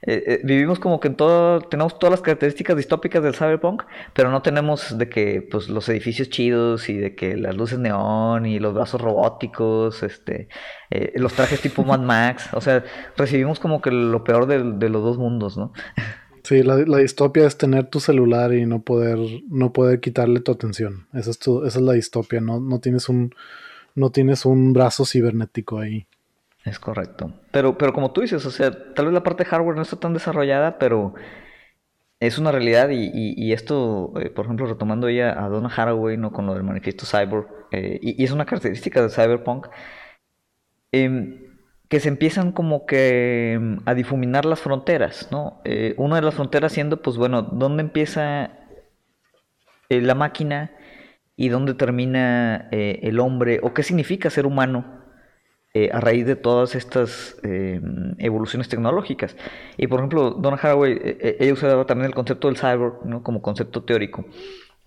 [0.10, 4.32] eh, eh, vivimos como que en todo, tenemos todas las características distópicas del cyberpunk, pero
[4.32, 8.58] no tenemos de que pues los edificios chidos y de que las luces neón y
[8.60, 10.48] los brazos robóticos, este,
[10.92, 12.86] eh, los trajes tipo Mad Max, o sea,
[13.18, 15.74] recibimos como que lo peor de, los dos mundos, ¿no?
[16.44, 21.08] Sí, la, distopia es tener tu celular y no poder, no poder quitarle tu atención.
[21.14, 22.62] Esa es, esa es la distopia, ¿no?
[22.62, 23.36] No tienes un,
[23.94, 26.08] no tienes un brazo cibernético ahí.
[26.68, 27.34] Es correcto.
[27.52, 29.98] Pero, pero como tú dices, o sea, tal vez la parte de hardware no está
[29.98, 31.16] tan desarrollada, pero
[32.20, 36.32] es una realidad y, esto, eh, por ejemplo, retomando ya a Donna Haraway, ¿no?
[36.34, 39.68] Con lo del manifiesto Cyber, eh, y, es una característica del cyberpunk,
[40.92, 41.42] em,
[41.90, 45.62] que se empiezan como que em, a difuminar las fronteras, ¿no?
[45.64, 48.52] Eh, una de las fronteras siendo, pues bueno, ¿dónde empieza
[49.90, 50.72] la máquina
[51.38, 53.60] y dónde termina el hombre?
[53.64, 55.07] ¿O qué significa ser humano?
[55.78, 57.80] Eh, a raíz de todas estas eh,
[58.18, 59.36] evoluciones tecnológicas.
[59.78, 63.22] Y por ejemplo, Donna Haraway, eh, ella usaba también el concepto del cyborg ¿no?
[63.22, 64.26] como concepto teórico.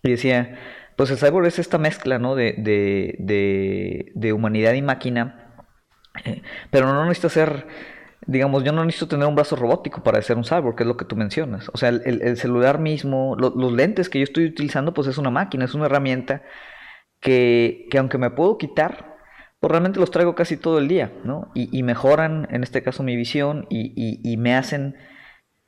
[0.02, 0.58] Y decía,
[0.96, 2.34] pues el cyborg es esta mezcla ¿no?
[2.34, 5.52] de, de, de, humanidad y máquina,
[6.72, 7.66] pero no necesita ser
[8.26, 10.96] digamos, yo no necesito tener un brazo robótico para ser un cyborg, que es lo
[10.96, 11.70] que tú mencionas.
[11.72, 15.64] O sea, el, celular mismo, los lentes que yo estoy utilizando, pues es una máquina,
[15.64, 16.42] es una herramienta
[17.20, 19.09] que, que aunque me puedo quitar,
[19.60, 21.50] pues realmente los traigo casi todo el día, ¿no?
[21.54, 24.96] Y, mejoran, en este caso, mi visión y, me hacen,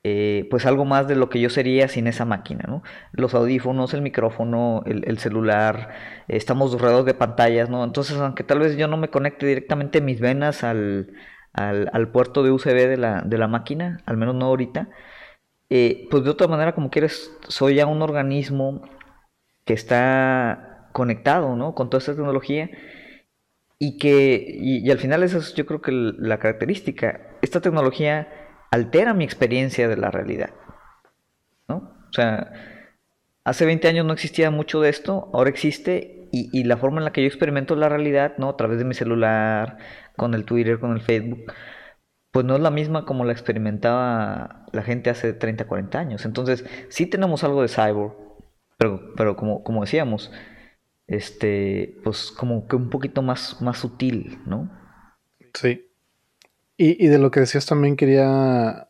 [0.03, 2.81] eh, pues, algo más de lo que yo sería sin esa máquina, ¿no?
[3.11, 5.89] Los audífonos, el micrófono, el, celular,
[6.27, 7.83] estamos rodeados de pantallas, ¿no?
[7.83, 11.13] Entonces, aunque tal vez yo no me conecte directamente mis venas al,
[12.11, 14.89] puerto de USB de la, de la, máquina, al menos no ahorita,
[15.69, 18.81] eh, pues de otra manera, como quieres, soy ya un organismo
[19.65, 21.75] que está conectado, ¿no?
[21.75, 22.69] Con toda esta tecnología
[23.83, 28.29] y que, y, al final esa es yo creo que la característica, esta tecnología
[28.71, 30.51] altera mi experiencia de la realidad,
[31.67, 31.93] ¿no?
[32.09, 32.53] O sea,
[33.43, 37.11] hace 20 años no existía mucho de esto, ahora existe y, la forma en la
[37.11, 38.47] que yo experimento la realidad, ¿no?
[38.47, 39.79] A través de mi celular,
[40.15, 41.51] con el Twitter, con el Facebook,
[42.31, 46.25] pues no es la misma como la experimentaba la gente hace 30, 40 años.
[46.25, 48.15] Entonces, sí tenemos algo de cyborg,
[48.77, 50.31] pero, pero como, como decíamos,
[51.07, 54.71] este, pues como que un poquito más, más sutil, ¿no?
[55.53, 55.87] Sí.
[56.75, 58.89] Y, de lo que decías también quería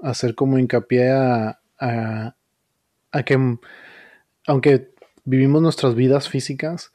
[0.00, 3.58] hacer como hincapié a, a, que
[4.46, 4.90] aunque
[5.24, 6.92] vivimos nuestras vidas físicas,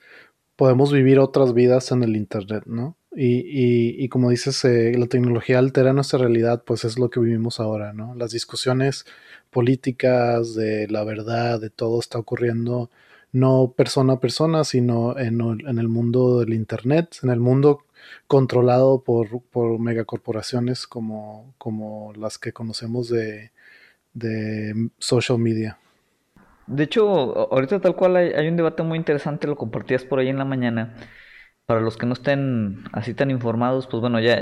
[0.55, 2.95] podemos vivir otras vidas en el Internet, ¿no?
[3.13, 7.59] Y, y, como dices, eh, la tecnología altera nuestra realidad, pues es lo que vivimos
[7.59, 8.15] ahora, ¿no?
[8.15, 9.05] Las discusiones
[9.49, 12.89] políticas, de la verdad, de todo está ocurriendo
[13.31, 17.85] no persona a persona, sino en, el mundo del Internet, en el mundo
[18.27, 19.29] controlado por,
[19.79, 23.51] megacorporaciones como, como las que conocemos de,
[24.99, 25.77] social media.
[26.67, 30.37] De hecho, ahorita tal cual hay, un debate muy interesante, lo compartías por ahí en
[30.37, 30.95] la mañana.
[31.65, 34.39] Para los que no estén así tan informados, pues bueno, ya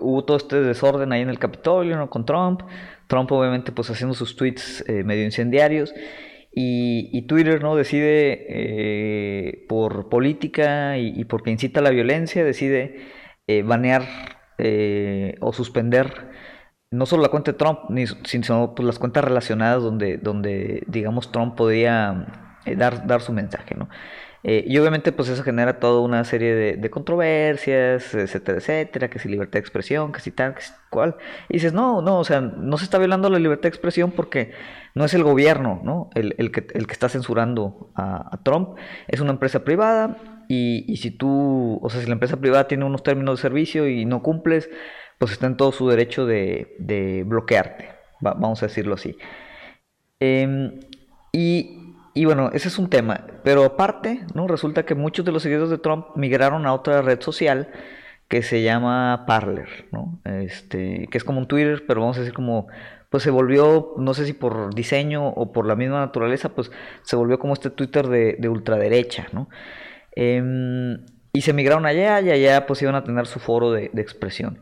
[0.00, 2.10] hubo todo este desorden ahí en el Capitolio, ¿no?
[2.10, 2.62] Con Trump.
[3.06, 5.94] Trump obviamente pues haciendo sus tweets eh, medio incendiarios.
[6.58, 13.08] Y, Twitter no decide eh, por política y, porque incita a la violencia, decide
[13.46, 14.04] eh, banear
[14.56, 16.30] eh, o suspender
[16.90, 17.80] no solo la cuenta de Trump,
[18.24, 22.26] sino pues, las cuentas relacionadas donde, donde digamos, Trump podía
[22.64, 23.74] dar, dar su mensaje.
[23.74, 23.90] ¿no?
[24.48, 29.28] Eh, y obviamente pues eso genera toda una serie de, controversias, etcétera, etcétera, que si
[29.28, 31.16] libertad de expresión, que si tal, que si cual.
[31.48, 34.52] Y dices, no, no, o sea, no se está violando la libertad de expresión porque
[34.94, 36.10] no es el gobierno, ¿no?
[36.14, 38.78] El, el, que, el que está censurando a, Trump,
[39.08, 40.16] es una empresa privada
[40.46, 43.88] y, y, si tú, o sea, si la empresa privada tiene unos términos de servicio
[43.88, 44.70] y no cumples,
[45.18, 47.88] pues está en todo su derecho de, de bloquearte,
[48.20, 49.16] vamos a decirlo así.
[50.20, 50.78] Em,
[51.32, 51.85] y
[52.16, 53.26] y bueno, ese es un tema.
[53.44, 54.48] Pero aparte, ¿no?
[54.48, 57.68] Resulta que muchos de los seguidores de Trump migraron a otra red social
[58.26, 60.18] que se llama Parler, ¿no?
[60.24, 62.68] Este, que es como un Twitter, pero vamos a decir como,
[63.10, 66.70] pues se volvió, no sé si por diseño o por la misma naturaleza, pues
[67.02, 69.50] se volvió como este Twitter de, ultraderecha, ¿no?
[70.12, 71.04] Em,
[71.34, 74.60] y se migraron allá y allá pues iban a tener su foro de, expresión.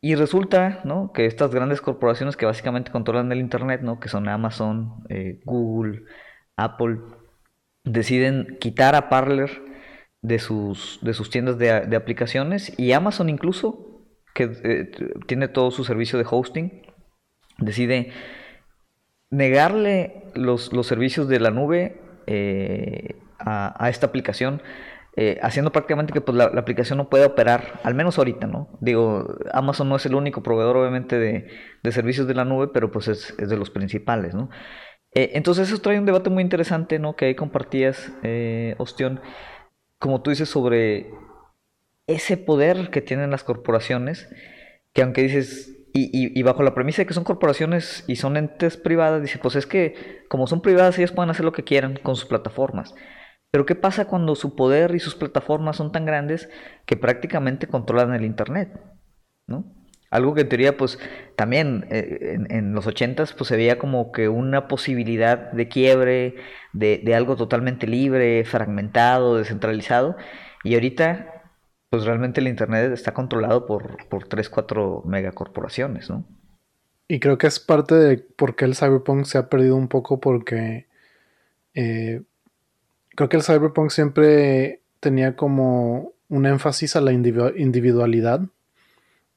[0.00, 1.12] Y resulta, ¿no?
[1.12, 4.00] Que estas grandes corporaciones que básicamente controlan el Internet, ¿no?
[4.00, 6.04] Que son Amazon, eh, Google,
[6.58, 6.98] Apple,
[7.84, 9.62] deciden quitar a Parler
[10.22, 14.02] de sus, de sus tiendas de, aplicaciones y Amazon incluso,
[14.34, 14.90] que eh,
[15.26, 16.82] tiene todo su servicio de hosting,
[17.58, 18.12] decide
[19.30, 24.62] negarle los, servicios de la nube eh, a, esta aplicación,
[25.16, 28.68] eh, haciendo prácticamente que pues, la, aplicación no pueda operar, al menos ahorita, ¿no?
[28.80, 33.08] Digo, Amazon no es el único proveedor, obviamente, de, servicios de la nube, pero pues
[33.08, 34.50] es, es de los principales, ¿no?
[35.12, 37.16] Entonces eso trae un debate muy interesante, ¿no?
[37.16, 38.12] Que ahí compartías,
[38.78, 39.20] Ostión
[39.98, 41.10] como tú dices, sobre
[42.06, 44.28] ese poder que tienen las corporaciones,
[44.92, 49.20] que aunque dices, y, bajo la premisa de que son corporaciones y son entes privadas,
[49.20, 52.26] dice, pues es que como son privadas ellas pueden hacer lo que quieran con sus
[52.26, 52.94] plataformas.
[53.50, 56.48] Pero ¿qué pasa cuando su poder y sus plataformas son tan grandes
[56.86, 58.78] que prácticamente controlan el Internet?
[59.46, 59.64] ¿No?
[60.10, 60.98] Algo que en teoría, pues,
[61.36, 66.36] también eh, en, los ochentas, pues se veía como que una posibilidad de quiebre,
[66.72, 70.16] de, algo totalmente libre, fragmentado, descentralizado.
[70.64, 71.42] Y ahorita,
[71.90, 76.24] pues realmente el Internet está controlado por, por tres, cuatro megacorporaciones, ¿no?
[77.06, 80.20] Y creo que es parte de por qué el cyberpunk se ha perdido un poco,
[80.20, 80.86] porque
[81.74, 82.22] eh,
[83.14, 88.42] creo que el cyberpunk siempre tenía como un énfasis a la individualidad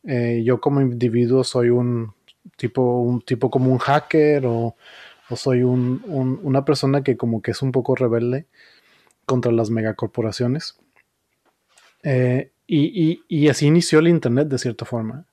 [0.03, 2.13] eh, yo como individuo soy un
[2.57, 4.75] tipo, un tipo como un hacker o,
[5.35, 8.47] soy una persona que como que es un poco rebelde
[9.25, 10.77] contra las megacorporaciones.
[12.03, 15.25] Eh, y, así inició el Internet de cierta forma.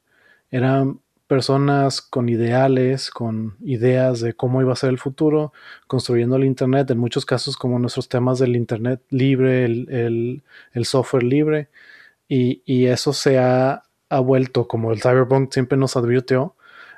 [0.51, 5.53] Eran personas con ideales, con ideas de cómo iba a ser el futuro,
[5.87, 10.43] construyendo el Internet, en muchos casos como nuestros temas del Internet libre, el,
[10.85, 11.69] software libre,
[12.29, 16.55] y, y, eso se ha ha vuelto, como el Cyberpunk siempre nos advirtió,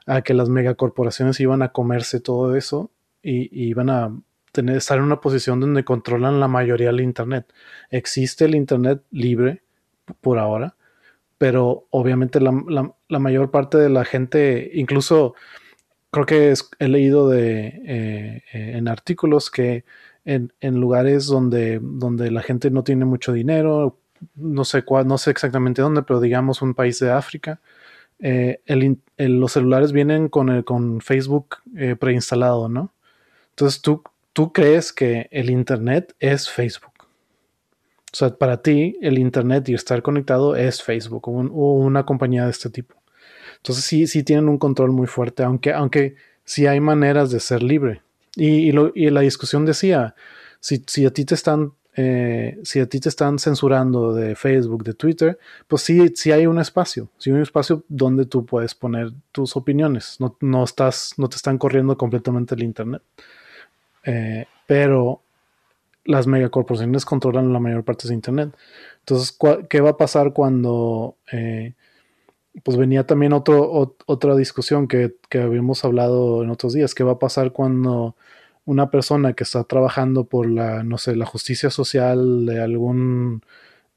[0.06, 2.90] a que las megacorporaciones iban a comerse todo eso
[3.22, 4.16] y, iban a
[4.52, 7.52] tener, estar en una posición donde controlan la mayoría del Internet.
[7.90, 9.62] Existe el Internet libre
[10.20, 10.76] por ahora,
[11.38, 12.50] pero obviamente la,
[13.18, 15.34] mayor parte de la gente, incluso
[16.10, 19.84] creo que he leído de, eh, eh, en artículos que
[20.24, 23.99] en, en, lugares donde, donde la gente no tiene mucho dinero,
[24.34, 27.60] no sé cuál, no sé exactamente dónde, pero digamos un país de África,
[28.18, 28.60] eh,
[29.16, 32.92] los celulares vienen con, el, con Facebook eh, preinstalado, ¿no?
[33.50, 34.02] Entonces tú,
[34.32, 36.92] tú crees que el Internet es Facebook.
[38.12, 42.50] O sea, para ti el Internet y estar conectado es Facebook o, una compañía de
[42.50, 42.96] este tipo.
[43.56, 47.62] Entonces sí, sí tienen un control muy fuerte, aunque, aunque sí hay maneras de ser
[47.62, 48.02] libre.
[48.36, 50.14] Y, y, la discusión decía,
[50.60, 54.84] si, si a ti te están eh, si a ti te están censurando de Facebook,
[54.84, 58.74] de Twitter, pues sí, sí hay un espacio, sí hay un espacio donde tú puedes
[58.74, 63.02] poner tus opiniones, no, estás, no te están corriendo completamente el Internet.
[64.04, 65.20] Eh, pero
[66.04, 68.54] las megacorporaciones controlan la mayor parte de Internet.
[69.00, 69.36] Entonces,
[69.68, 71.16] ¿qué va a pasar cuando...
[71.32, 71.74] Eh,
[72.64, 77.12] pues venía también otro, otra discusión que, que habíamos hablado en otros días, ¿qué va
[77.12, 78.16] a pasar cuando
[78.70, 83.42] una persona que está trabajando por la, no sé, la justicia social de algún,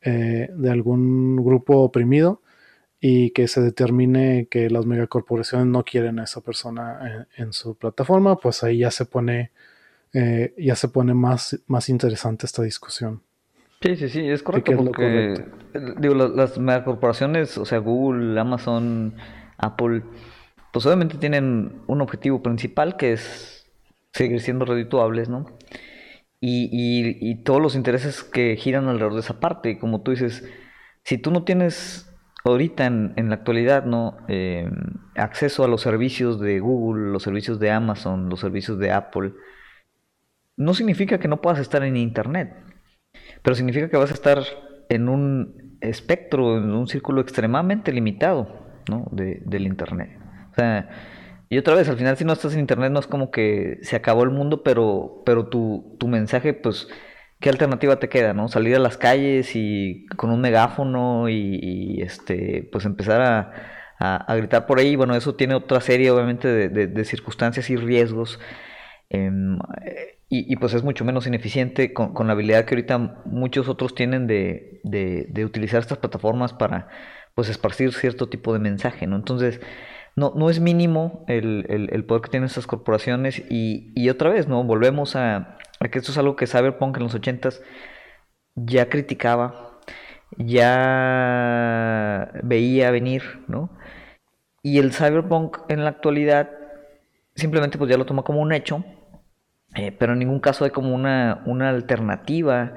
[0.02, 2.42] eh, de algún grupo oprimido
[3.00, 8.38] y que se determine que las megacorporaciones no quieren a esa persona en, su plataforma,
[8.38, 9.52] pues ahí ya se pone,
[10.12, 13.22] eh, ya se pone más, más interesante esta discusión.
[13.80, 14.76] Sí, sí, sí, es correcto.
[14.76, 15.36] porque,
[16.00, 19.14] Digo, las, las megacorporaciones, o sea, Google, Amazon,
[19.58, 20.02] Apple,
[20.72, 23.53] pues obviamente tienen un objetivo principal que es
[24.14, 25.46] seguir siendo redituables, ¿no?
[26.46, 30.44] Y, todos los intereses que giran alrededor de esa parte, como tú dices,
[31.04, 34.18] si tú no tienes ahorita en, la actualidad, ¿no?
[34.28, 34.70] Eh,
[35.16, 39.34] acceso a los servicios de Google, los servicios de Amazon, los servicios de Apple,
[40.58, 42.54] no significa que no puedas estar en Internet,
[43.42, 44.44] pero significa que vas a estar
[44.90, 49.08] en un espectro, en un círculo extremadamente limitado, ¿no?
[49.12, 50.20] De, del Internet.
[50.52, 50.90] O sea,
[51.54, 53.96] y otra vez, al final si no estás en internet no es como que se
[53.96, 56.88] acabó el mundo, pero, pero tu, tu mensaje, pues,
[57.40, 58.48] ¿qué alternativa te queda, no?
[58.48, 64.80] Salir a las calles y con un megáfono y, este, pues empezar a, gritar por
[64.80, 64.96] ahí.
[64.96, 68.40] Bueno, eso tiene otra serie, obviamente, de, circunstancias y riesgos.
[69.10, 69.60] Em,
[70.30, 74.82] y, pues es mucho menos ineficiente con, la habilidad que ahorita muchos otros tienen de,
[74.84, 76.90] de utilizar estas plataformas para
[77.36, 79.16] pues esparcir cierto tipo de mensaje, ¿no?
[79.16, 79.60] Entonces,
[80.16, 84.64] no, no es mínimo el, poder que tienen estas corporaciones y, otra vez, ¿no?
[84.64, 85.58] Volvemos a,
[85.92, 87.62] que esto es algo que Cyberpunk en los 80s
[88.56, 89.80] ya criticaba,
[90.38, 93.70] ya veía venir, ¿no?
[94.62, 96.50] Y el Cyberpunk en la actualidad
[97.36, 98.86] simplemente pues ya lo toma como un hecho,
[99.76, 102.76] eh, pero en ningún caso hay como una, una alternativa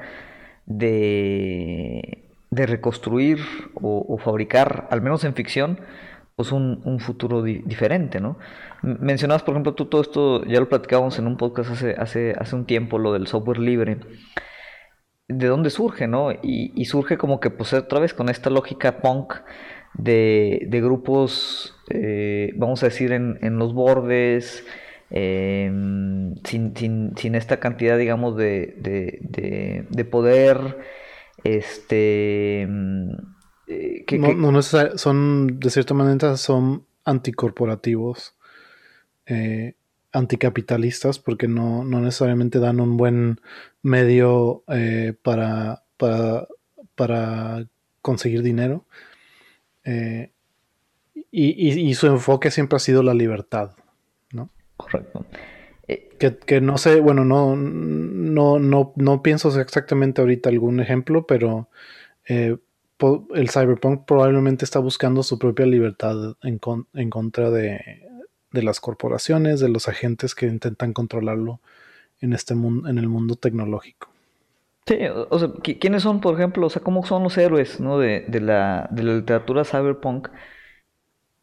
[0.65, 3.39] de, de reconstruir
[3.75, 5.81] o, fabricar, al menos en ficción,
[6.37, 8.39] pues un, futuro diferente, ¿no?
[8.83, 12.55] Mencionabas, por ejemplo, tú todo esto, ya lo platicábamos en un podcast hace, hace, hace
[12.55, 13.99] un tiempo, lo del software libre.
[15.29, 16.31] ¿De dónde surge, no?
[16.43, 19.35] Y, surge como que, pues, otra vez con esta lógica punk
[19.95, 24.67] de, grupos, eh, vamos a decir, en, en los bordes,
[25.11, 30.79] em, sin, sin, sin, esta cantidad, digamos, de, de, de poder
[31.45, 32.69] este.
[33.67, 38.37] Eh, no, son, de cierta manera, son anticorporativos,
[39.27, 39.75] eh,
[40.13, 43.41] anticapitalistas, porque no, necesariamente dan un buen
[43.83, 47.67] medio eh, para, para,
[48.03, 48.87] conseguir dinero.
[51.33, 53.73] y, su enfoque siempre ha sido la libertad,
[54.33, 54.51] ¿no?
[54.77, 55.27] Correcto.
[55.87, 61.69] Que, no sé, bueno, no, no, no, no pienso exactamente ahorita algún ejemplo, pero
[62.29, 62.57] eh,
[63.35, 66.59] el cyberpunk probablemente está buscando su propia libertad en,
[67.11, 67.81] contra de,
[68.53, 71.61] las corporaciones, de los agentes que intentan controlarlo
[72.21, 74.09] en este mundo, en el mundo tecnológico.
[74.87, 74.99] Sí,
[75.31, 77.99] o sea, ¿quiénes son, por ejemplo, o sea, cómo son los héroes ¿no?
[77.99, 80.29] de, la, de la literatura cyberpunk?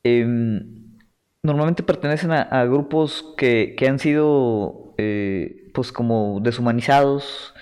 [0.04, 0.26] Eh,
[1.44, 7.53] normalmente pertenecen a, grupos que, han sido eh, pues como deshumanizados,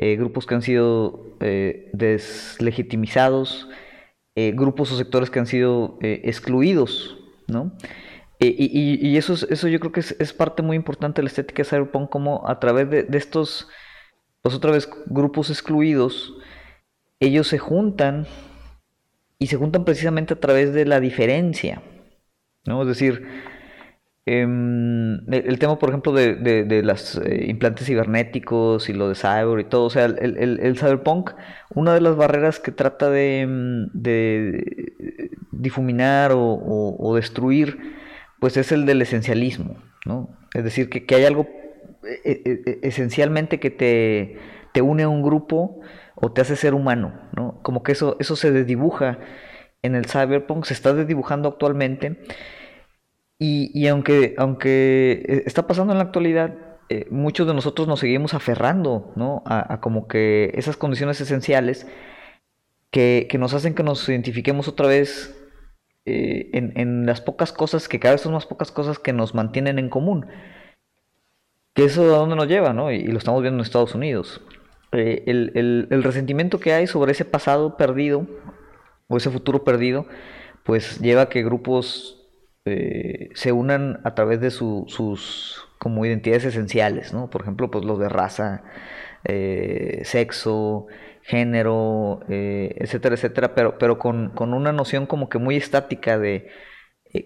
[0.00, 3.68] eh, grupos que han sido eh, deslegitimizados,
[4.54, 7.72] grupos o sectores que han sido excluidos, ¿no?
[8.38, 12.08] Y, eso, eso yo creo que es, parte muy importante de la estética de Cyberpunk,
[12.08, 13.68] como a través de, de estos,
[14.40, 16.32] pues otra vez, grupos excluidos,
[17.20, 18.26] ellos se juntan
[19.40, 21.82] y se juntan precisamente a través de la diferencia,
[22.66, 22.82] ¿no?
[22.82, 23.26] Es decir,
[24.26, 24.89] em,
[25.30, 29.64] el, tema, por ejemplo, de, de, los eh, implantes cibernéticos y lo de cyber y
[29.64, 31.30] todo, o sea, el, cyberpunk,
[31.74, 33.88] una de las barreras que trata de, em,
[35.52, 37.78] difuminar o, destruir,
[38.40, 40.30] pues es el del esencialismo, ¿no?
[40.54, 41.46] Es decir, que, que hay algo
[42.24, 44.38] e, e, e, esencialmente que te,
[44.72, 45.80] te, une a un grupo
[46.14, 47.60] o te hace ser humano, ¿no?
[47.62, 49.18] Como que eso, eso se desdibuja
[49.82, 52.18] en el cyberpunk, se está desdibujando actualmente.
[53.42, 56.58] Y, aunque, aunque eh, está pasando en la actualidad,
[56.90, 59.42] eh, muchos de nosotros nos seguimos aferrando ¿no?
[59.46, 61.86] a, como que esas condiciones esenciales
[62.90, 65.34] que, nos hacen que nos identifiquemos otra vez
[66.04, 69.78] eh, en, las pocas cosas, que cada vez son más pocas cosas que nos mantienen
[69.78, 70.26] en común.
[71.72, 72.92] Que eso a dónde nos lleva, ¿no?
[72.92, 74.42] Y, lo estamos viendo en Estados Unidos.
[74.92, 78.26] el, el resentimiento que hay sobre ese pasado perdido
[79.08, 80.04] o ese futuro perdido,
[80.62, 82.19] pues lleva a que grupos
[82.64, 87.30] eh, se unan a través de sus como identidades esenciales, ¿no?
[87.30, 88.62] Por ejemplo, pues los de raza,
[89.24, 90.86] eh, sexo,
[91.22, 96.48] género, eh, etcétera, etcétera, pero, pero con, una noción como que muy estática de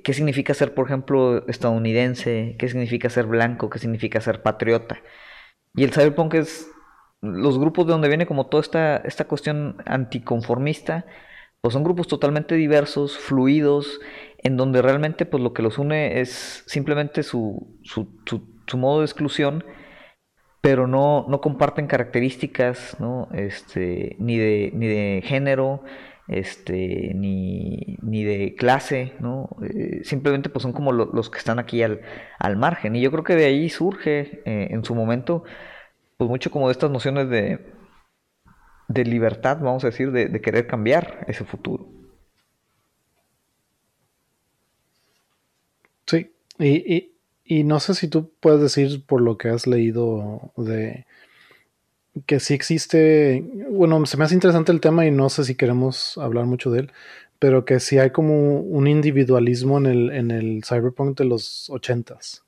[0.04, 5.02] qué significa ser, por ejemplo, estadounidense, qué significa ser blanco, qué significa ser patriota.
[5.74, 6.70] Y el cyberpunk es
[7.20, 11.06] los grupos de donde viene como toda esta, esta cuestión anticonformista,
[11.60, 14.00] pues son grupos totalmente diversos, fluidos,
[14.44, 19.06] en donde realmente pues lo que los une es simplemente su, su, su, modo de
[19.06, 19.64] exclusión,
[20.60, 23.28] pero no, no comparten características, ¿no?
[23.32, 25.82] Este, ni de, ni de género,
[26.28, 29.48] este, ni, ni de clase, ¿no?
[29.62, 32.00] Eh, simplemente pues son como los que están aquí al,
[32.38, 32.96] al, margen.
[32.96, 35.44] Y yo creo que de ahí surge eh, en su momento,
[36.16, 37.60] pues mucho como de estas nociones de,
[38.88, 41.93] de libertad, vamos a decir, de, querer cambiar ese futuro.
[46.06, 51.06] Sí, y, no sé si tú puedes decir por lo que has leído de
[52.26, 56.16] que sí existe, bueno, se me hace interesante el tema y no sé si queremos
[56.18, 56.92] hablar mucho de él,
[57.38, 62.44] pero que sí hay como un individualismo en el, en el cyberpunk de los ochentas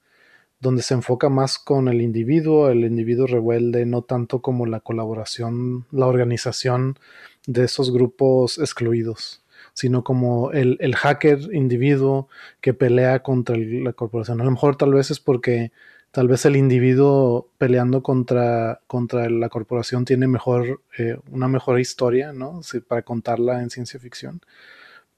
[0.61, 5.87] donde se enfoca más con el individuo, el individuo rebelde, no tanto como la colaboración,
[5.91, 6.99] la organización
[7.47, 9.43] de esos grupos excluidos,
[9.77, 12.29] sino como el, hacker individuo
[12.63, 14.41] que pelea contra la corporación.
[14.41, 15.71] A lo mejor tal vez es porque
[16.13, 22.33] tal vez el individuo peleando contra, contra la corporación tiene mejor, eh, una mejor historia,
[22.33, 22.63] ¿no?
[22.89, 24.41] para contarla en ciencia ficción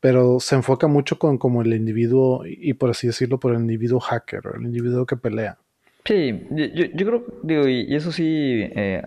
[0.01, 3.99] pero se enfoca mucho con como el individuo, y por así decirlo, por el individuo
[3.99, 5.59] hacker, el individuo que pelea.
[6.05, 9.03] Sí, yo, creo, digo, y, eso sí, eh,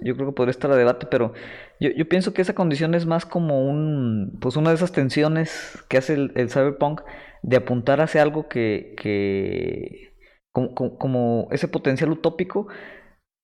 [0.00, 1.32] yo creo que podría estar a debate, pero
[1.80, 5.84] yo, yo, pienso que esa condición es más como un, pues una de esas tensiones
[5.88, 7.02] que hace el, cyberpunk
[7.42, 10.14] de apuntar hacia algo que, que
[10.52, 12.68] como, ese potencial utópico,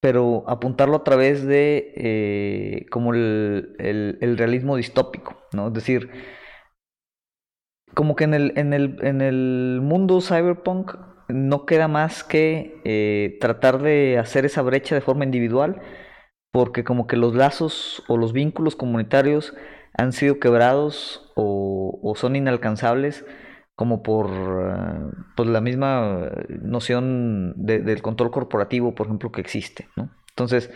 [0.01, 5.69] pero apuntarlo a través de eh, como el, el, realismo distópico, ¿no?
[5.69, 6.11] Es decir,
[7.95, 10.95] como que en el, en el, en el mundo cyberpunk
[11.29, 15.81] no queda más que eh, tratar de hacer esa brecha de forma individual,
[16.53, 19.55] porque como que los lazos o los vínculos comunitarios
[19.95, 23.25] han sido quebrados o, son inalcanzables
[23.75, 26.31] como por, eh, pues, la misma
[26.63, 29.89] noción del control corporativo, por ejemplo, que existe.
[30.31, 30.71] Entonces,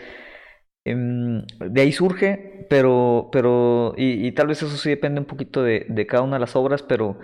[0.85, 5.85] em, de ahí surge, pero, pero y, tal vez eso sí depende un poquito de,
[5.89, 7.19] de cada una de las obras, pero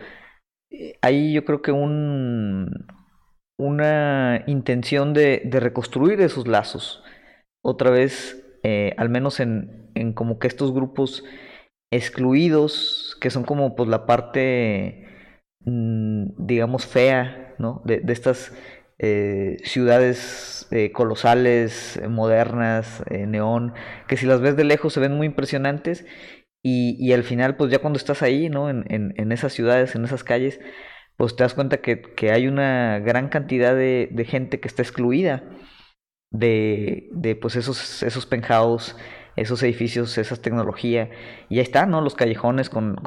[0.73, 2.69] eh, ahí yo creo que un,
[3.57, 7.03] una intención de, reconstruir esos lazos.
[7.63, 11.23] Otra vez, eh, al menos en, en, como que estos grupos
[11.91, 15.05] excluidos, que son como pues la parte,
[15.61, 17.81] mm, digamos, fea, ¿no?
[17.85, 18.53] De, estas
[18.99, 23.73] eh, ciudades eh, colosales, modernas, neón,
[24.07, 26.05] que si las ves de lejos se ven muy impresionantes
[26.63, 28.69] y, y al final, pues ya cuando estás ahí, ¿no?
[28.69, 30.59] En, en, en esas ciudades, en esas calles,
[31.17, 35.43] pues te das cuenta que, hay una gran cantidad de, gente que está excluida
[36.33, 38.97] de, de pues esos, esos penthouse,
[39.35, 41.09] esos edificios, esa tecnología.
[41.49, 42.01] Y ahí está, ¿no?
[42.01, 42.97] Los callejones con,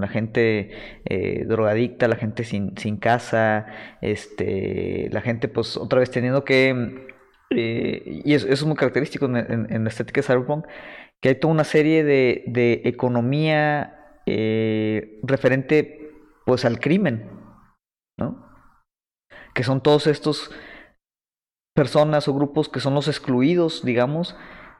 [0.00, 0.70] la gente
[1.04, 3.66] eh, drogadicta, la gente sin, sin casa,
[4.00, 7.06] este, la gente pues otra vez teniendo que...
[7.50, 10.66] Eh, y eso, es muy característico en, la estética de Cyberpunk,
[11.20, 16.10] que hay toda una serie de, de economía eh, referente
[16.44, 17.30] pues al crimen,
[18.18, 18.44] ¿no?
[19.54, 20.50] Que son todos estos
[21.76, 24.34] personas o grupos que son los excluidos, digamos,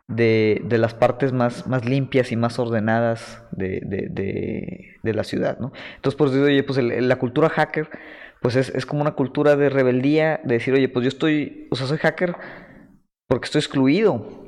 [0.09, 5.59] de, de las partes más, más, limpias y más ordenadas de, de, de la ciudad,
[5.59, 5.73] ¿no?
[5.97, 7.89] Entonces, por eso, oye, pues la cultura hacker,
[8.41, 11.77] pues es, es, como una cultura de rebeldía, de decir, oye, pues yo estoy, o
[11.77, 12.35] sea, soy hacker
[13.29, 14.47] porque estoy excluido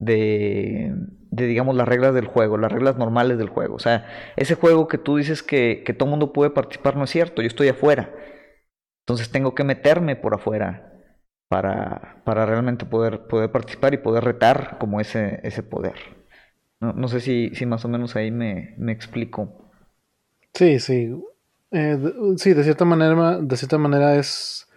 [0.00, 0.94] de,
[1.30, 3.74] digamos, las reglas del juego, las reglas normales del juego.
[3.74, 4.06] O sea,
[4.36, 7.48] ese juego que tú dices que, que todo mundo puede participar no es cierto, yo
[7.48, 8.10] estoy afuera.
[9.06, 10.97] Entonces tengo que meterme por afuera
[11.48, 15.94] para, para realmente poder, poder participar y poder retar como ese, ese poder.
[16.80, 19.70] No, no sé si, si más o menos ahí me, me explico.
[20.54, 21.10] Sí, sí.
[21.70, 21.98] Eh,
[22.36, 24.68] sí, de cierta manera, de cierta manera es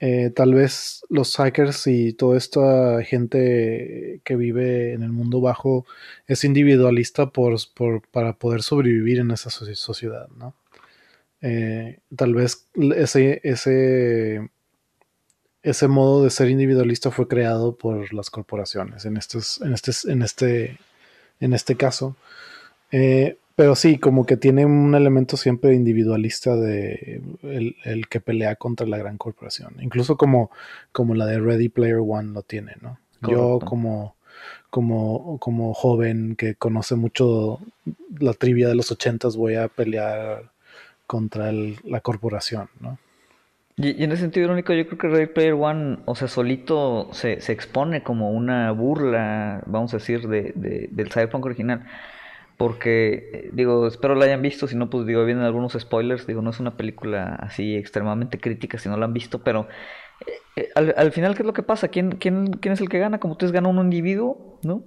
[0.00, 5.86] eh, tal vez los hackers y toda esta gente que vive en el mundo bajo
[6.26, 7.58] es individualista por,
[8.12, 10.54] para poder sobrevivir en esa sociedad, ¿no?
[11.40, 14.50] Eh, tal vez ese, ese,
[15.62, 20.22] ese modo de ser individualista fue creado por las corporaciones en, estos, en, este, en,
[20.22, 20.78] este,
[21.40, 22.16] en este caso.
[22.90, 28.86] Eh, pero sí, como que tiene un elemento siempre individualista de el, que pelea contra
[28.86, 29.74] la gran corporación.
[29.80, 30.52] Incluso como,
[30.92, 33.00] como la de Ready Player One lo tiene, ¿no?
[33.20, 34.14] Yo como,
[34.70, 37.58] como, como joven que conoce mucho
[38.20, 40.52] la trivia de los ochentas voy a pelear
[41.08, 43.00] contra la corporación, ¿no?
[43.78, 47.40] Y, en ese sentido irónico, yo creo que Ready Player One, o sea, solito se,
[47.40, 51.86] se expone como una burla, vamos a decir, de, de, del Cyberpunk original
[52.58, 56.42] porque, eh, digo, espero la hayan visto, si no, pues digo, vienen algunos spoilers, digo,
[56.42, 59.68] no es una película así extremadamente crítica si no la han visto, pero
[60.56, 61.86] eh, eh, al, final, ¿qué es lo que pasa?
[61.86, 63.20] ¿Quién, quién, quién es el que gana?
[63.20, 64.82] Como ustedes gana un individuo, ¿no?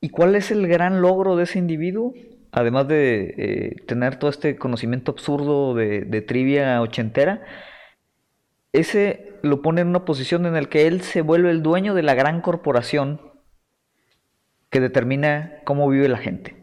[0.00, 2.14] ¿Y cuál es el gran logro de ese individuo?
[2.52, 7.42] Además de tener todo este conocimiento absurdo de, de trivia ochentera,
[8.72, 12.02] ese lo pone en una posición en la que él se vuelve el dueño de
[12.02, 13.20] la gran corporación
[14.70, 16.60] que determina cómo vive la gente.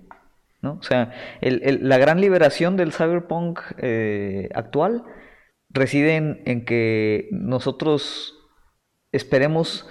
[0.63, 5.03] O sea, la gran liberación del cyberpunk eh, actual
[5.69, 8.35] reside en, que nosotros
[9.11, 9.87] esperemos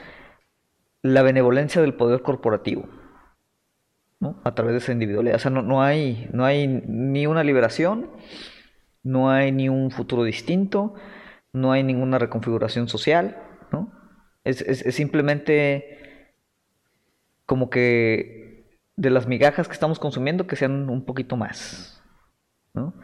[1.03, 2.89] la benevolencia del poder corporativo.
[4.19, 4.41] ¿no?
[4.45, 5.37] A través de esa individualidad.
[5.37, 8.11] O sea, no, hay, no hay ni una liberación,
[9.03, 10.95] no hay ni un futuro distinto,
[11.57, 13.37] no hay ninguna reconfiguración social,
[13.73, 13.93] ¿no?
[14.45, 15.97] es simplemente
[17.47, 22.03] como que de las migajas que estamos consumiendo que sean un poquito más.
[22.75, 22.95] ¿no?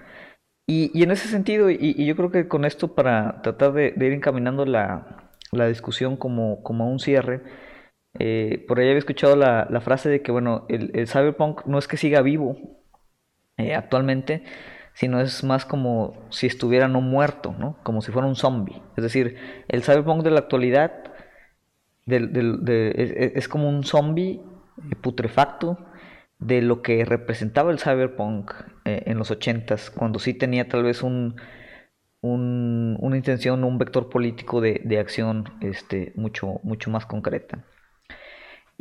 [0.66, 4.64] Y, en ese sentido, y, yo creo que con esto para tratar de, ir encaminando
[4.64, 5.30] la,
[5.68, 7.42] discusión como, como, a un cierre,
[8.18, 11.96] eh, por ahí había escuchado la, frase de que, bueno, el, cyberpunk no es que
[11.96, 12.56] siga vivo
[13.56, 14.44] eh, actualmente,
[14.94, 17.76] sino es más como si estuviera no muerto, ¿no?
[17.82, 18.82] Como si fuera un zombie.
[18.96, 19.36] Es decir,
[19.68, 20.92] el cyberpunk de la actualidad
[22.06, 24.42] es, como un zombie
[25.00, 25.78] putrefacto
[26.38, 28.52] de lo que representaba el cyberpunk
[28.84, 31.36] eh, en los 80s, cuando sí tenía tal vez un,
[32.20, 37.64] una intención, un vector político de, acción este, mucho, mucho más concreta.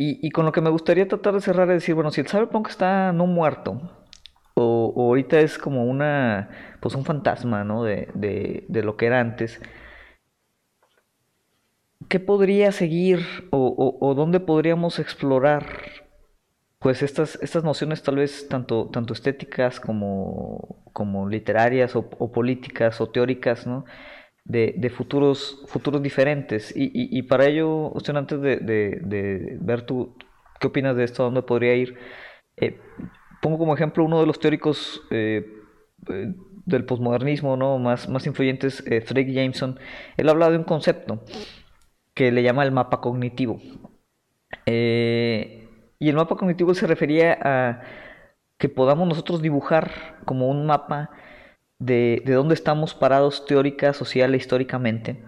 [0.03, 2.69] Y, con lo que me gustaría tratar de cerrar es decir, bueno, si el cyberpunk
[2.69, 4.00] está no muerto,
[4.61, 6.49] o, ahorita es como una,
[6.79, 7.83] pues un fantasma, ¿no?
[7.83, 9.61] De, de, lo que era antes,
[12.09, 15.65] ¿qué podría seguir o, dónde podríamos explorar
[16.79, 23.07] pues estas, estas nociones tal vez tanto, tanto estéticas como, como literarias o, políticas o
[23.07, 23.85] teóricas, ¿no?
[24.43, 26.73] De, futuros, futuros diferentes.
[26.75, 30.15] Y, para ello, usted antes de, ver tú,
[30.59, 31.97] qué opinas de esto, dónde podría ir,
[32.57, 32.79] eh,
[33.41, 35.45] pongo como ejemplo uno de los teóricos eh,
[36.09, 36.33] eh,
[36.65, 37.79] del posmodernismo ¿no?
[37.79, 39.79] más, más influyentes, Frederick Jameson.
[40.17, 41.23] Él habla de un concepto
[42.13, 43.59] que le llama el mapa cognitivo.
[44.65, 47.81] Y el mapa cognitivo se refería a
[48.57, 51.09] que podamos nosotros dibujar como un mapa
[51.79, 55.23] de, dónde estamos parados teórica, social e históricamente.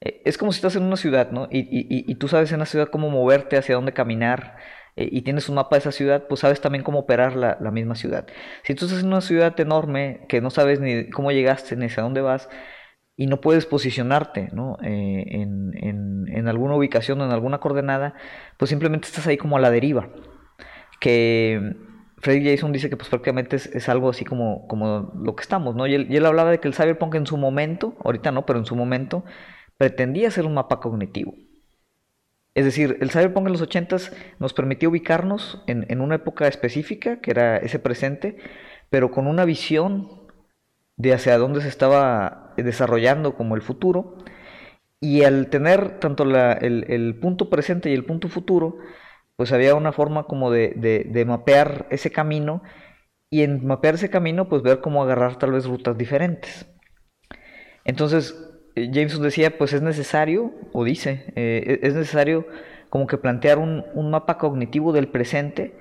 [0.00, 1.48] Eh, es como si estás en una ciudad, ¿no?
[1.50, 4.56] Y, tú sabes en la ciudad cómo moverte, hacia dónde caminar,
[4.96, 7.94] eh, y tienes un mapa de esa ciudad, pues sabes también cómo operar la, misma
[7.94, 8.26] ciudad.
[8.64, 12.02] Si tú estás en una ciudad enorme que no sabes ni cómo llegaste ni hacia
[12.02, 12.48] dónde vas,
[13.18, 14.76] y no puedes posicionarte ¿no?
[14.82, 15.72] Eh, en,
[16.28, 18.14] en, alguna ubicación o en alguna coordenada,
[18.58, 20.10] pues simplemente estás ahí como a la deriva.
[21.00, 21.76] Que
[22.18, 25.86] Freddy Jason dice que pues prácticamente es, algo así como, como lo que estamos, ¿no?
[25.86, 28.58] Y él, y él, hablaba de que el cyberpunk en su momento, ahorita no, pero
[28.58, 29.24] en su momento,
[29.78, 31.34] pretendía ser un mapa cognitivo.
[32.56, 37.30] Es decir, el cyberpunk en los 80s nos permitía ubicarnos en, una época específica, que
[37.30, 38.38] era ese presente,
[38.88, 40.26] pero con una visión
[40.96, 44.16] de hacia dónde se estaba desarrollando como el futuro.
[45.00, 48.78] Y al tener tanto el, punto presente y el punto futuro,
[49.36, 52.62] pues había una forma como de, mapear ese camino
[53.28, 56.66] y en mapear ese camino, pues ver cómo agarrar tal vez rutas diferentes.
[57.84, 58.45] Entonces,
[58.76, 62.46] Jameson decía, pues es necesario, o dice, eh, es necesario
[62.90, 65.74] como que plantear un, mapa cognitivo del presente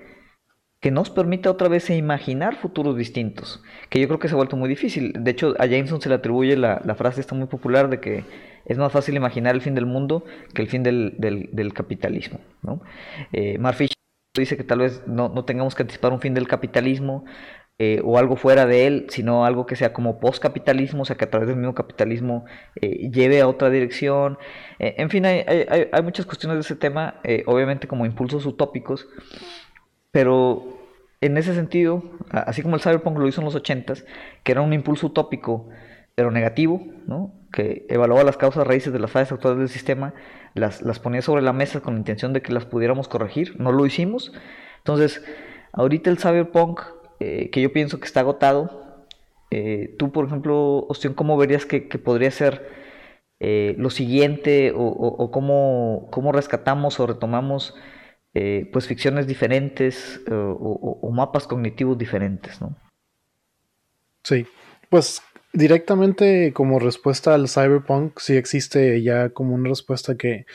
[0.79, 4.55] que nos permita otra vez imaginar futuros distintos, que yo creo que se ha vuelto
[4.55, 5.13] muy difícil.
[5.19, 8.23] De hecho, a Jameson se le atribuye la, frase está muy popular de que
[8.65, 10.23] es más fácil imaginar el fin del mundo
[10.53, 12.39] que el fin del, capitalismo.
[12.61, 12.81] ¿no?
[13.33, 13.57] Eh,
[14.37, 17.25] dice que tal vez no, tengamos que anticipar un fin del capitalismo
[17.77, 21.25] eh, o algo fuera de él, sino algo que sea como postcapitalismo, o sea, que
[21.25, 22.45] a través del mismo capitalismo
[22.81, 24.37] eh, lleve a otra dirección.
[24.79, 25.43] Eh, en fin, hay,
[25.91, 29.07] hay, muchas cuestiones de ese tema, obviamente como impulsos utópicos,
[30.11, 30.79] pero
[31.19, 34.05] en ese sentido, así como el cyberpunk lo hizo en los 80s,
[34.43, 35.67] que era un impulso utópico,
[36.15, 37.33] pero negativo, ¿no?
[37.51, 40.13] que evaluaba las causas raíces de las fallas actuales del sistema,
[40.53, 43.71] las, las ponía sobre la mesa con la intención de que las pudiéramos corregir, no
[43.71, 44.33] lo hicimos.
[44.77, 45.23] Entonces,
[45.71, 46.81] ahorita el cyberpunk,
[47.19, 48.85] eh, que yo pienso que está agotado,
[49.51, 52.67] eh, tú, por ejemplo, Ostión, ¿cómo verías que, podría ser
[53.39, 57.73] eh, lo siguiente o, o, cómo, rescatamos o retomamos
[58.73, 62.75] pues ficciones diferentes eh, o, mapas cognitivos diferentes, ¿no?
[64.25, 64.45] Sí,
[64.89, 65.21] pues
[65.53, 70.45] directamente como respuesta al cyberpunk sí existe ya como una respuesta que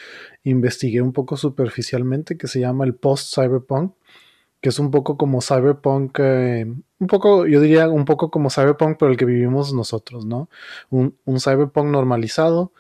[0.45, 3.95] investigué un poco superficialmente que se llama el post-cyberpunk,
[4.61, 6.67] que es un poco como cyberpunk, eh,
[6.99, 10.51] un poco, yo diría un poco como cyberpunk, pero el que vivimos nosotros, ¿no?
[10.91, 12.73] Un, un cyberpunk normalizado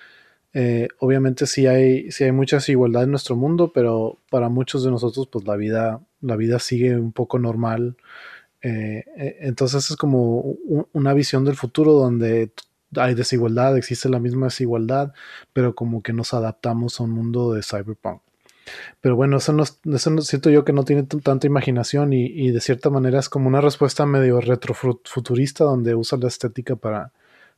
[0.52, 4.90] eh, obviamente sí hay, sí hay mucha desigualdad en nuestro mundo, pero para muchos de
[4.90, 7.96] nosotros, pues la vida, la vida sigue un poco normal.
[8.62, 10.56] Eh, eh, entonces es como
[10.92, 12.52] una visión del futuro donde
[12.96, 15.12] hay desigualdad, existe la misma desigualdad,
[15.52, 18.22] pero como que nos adaptamos a un mundo de cyberpunk.
[19.00, 22.60] Pero bueno, eso no, eso siento yo que no tiene tanta imaginación y, y, de
[22.60, 27.12] cierta manera es como una respuesta medio retrofuturista donde usa la estética para,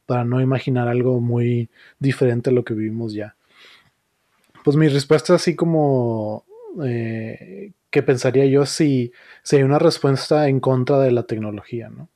[0.06, 3.36] para no imaginar algo muy diferente a lo que vivimos ya.
[4.64, 6.44] Pues mi respuesta así como
[6.84, 12.08] eh, que pensaría yo si, si, hay una respuesta en contra de la tecnología, ¿no?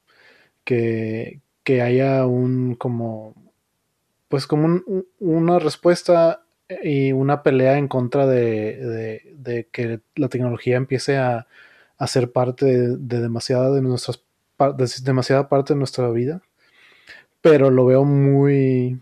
[0.64, 1.40] Que,
[1.82, 3.34] haya un como
[4.28, 4.82] pues como
[5.18, 6.45] una respuesta
[6.82, 11.46] y una pelea en contra de, que la tecnología empiece a,
[11.98, 14.22] a ser parte de, demasiada de nuestras
[14.58, 16.42] de demasiada parte de nuestra vida
[17.46, 19.00] pero lo veo muy...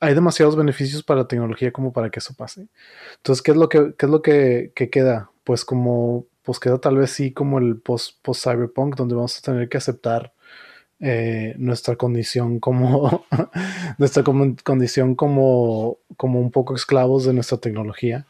[0.00, 2.68] Hay demasiados beneficios para la tecnología como para que eso pase.
[3.16, 5.30] Entonces, ¿qué es lo que, es lo que, queda?
[5.44, 9.78] Pues como pues queda tal vez sí como el post-cyberpunk, donde vamos a tener que
[9.78, 10.34] aceptar
[11.04, 13.26] eh, nuestra condición como
[13.98, 18.24] nuestra condición como, como un poco esclavos de nuestra tecnología.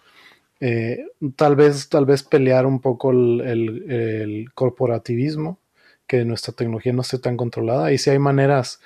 [0.61, 1.05] Eh,
[1.37, 5.59] tal vez, tal vez pelear un poco el, corporativismo,
[6.07, 7.93] que nuestra tecnología no esté tan controlada.
[7.93, 8.81] Y si hay maneras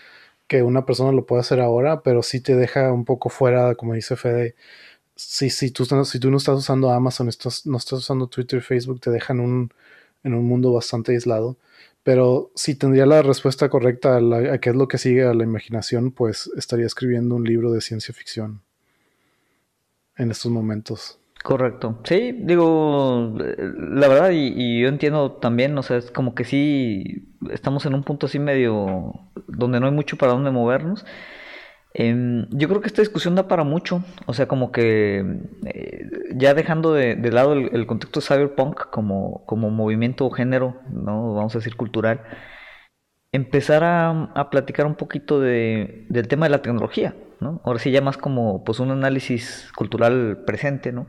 [0.48, 3.94] que una persona lo puede hacer ahora, pero sí te deja un poco fuera, como
[3.94, 4.56] dice Fede.
[5.14, 9.00] Si, si, tú, si tú no estás usando Amazon, estás, no estás usando Twitter, Facebook,
[9.00, 9.70] te dejan un,
[10.24, 11.56] en un mundo bastante aislado.
[12.06, 16.12] Pero si tendría la respuesta correcta a, qué es lo que sigue a la imaginación,
[16.12, 18.60] pues estaría escribiendo un libro de ciencia ficción
[20.16, 21.18] en estos momentos.
[21.42, 21.98] Correcto.
[22.04, 27.84] Sí, digo, la verdad, y, yo entiendo también, o sea, es como que sí estamos
[27.86, 29.12] en un punto así medio
[29.48, 31.04] donde no hay mucho para dónde movernos.
[31.98, 35.24] Em, yo creo que esta discusión da para mucho, o sea, como que
[35.64, 41.32] eh, ya dejando de, lado el, contexto cyberpunk como, como movimiento o género, ¿no?
[41.32, 42.20] Vamos a decir cultural,
[43.32, 47.62] empezar a, platicar un poquito de, del tema de la tecnología, ¿no?
[47.64, 51.06] Ahora sí ya más como pues un análisis cultural presente, ¿no?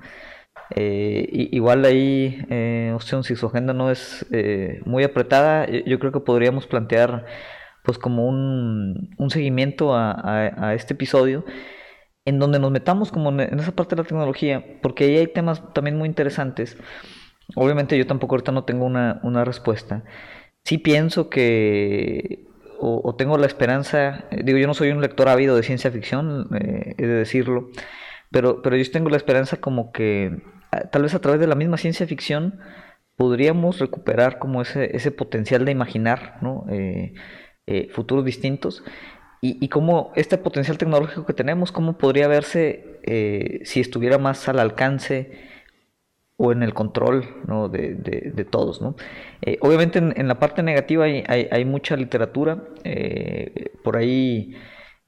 [0.74, 6.14] Eh, igual ahí, eh, opción, si su agenda no es eh, muy apretada, yo creo
[6.14, 7.26] que podríamos plantear
[7.88, 11.46] pues como un, seguimiento a, este episodio
[12.26, 15.64] en donde nos metamos como en esa parte de la tecnología, porque ahí hay temas
[15.74, 16.76] también muy interesantes.
[17.56, 20.04] Obviamente yo tampoco ahorita no tengo una, respuesta.
[20.66, 22.46] Sí pienso que,
[22.78, 26.50] o, tengo la esperanza, eh, digo, yo no soy un lector ávido de ciencia ficción,
[26.60, 27.70] eh, he de decirlo,
[28.32, 30.42] pero, pero yo tengo la esperanza como que
[30.92, 32.60] tal vez a través de la misma ciencia ficción
[33.16, 36.66] podríamos recuperar como ese, ese potencial de imaginar, ¿no?
[36.70, 37.14] Eh,
[37.68, 38.82] eh, futuros distintos.
[39.42, 44.48] Y, y, cómo este potencial tecnológico que tenemos, cómo podría verse eh, si estuviera más
[44.48, 45.32] al alcance
[46.38, 47.26] o en el control
[47.72, 48.82] de, todos.
[49.42, 52.64] Eh, obviamente en, la parte negativa hay, mucha literatura,
[53.84, 54.56] por ahí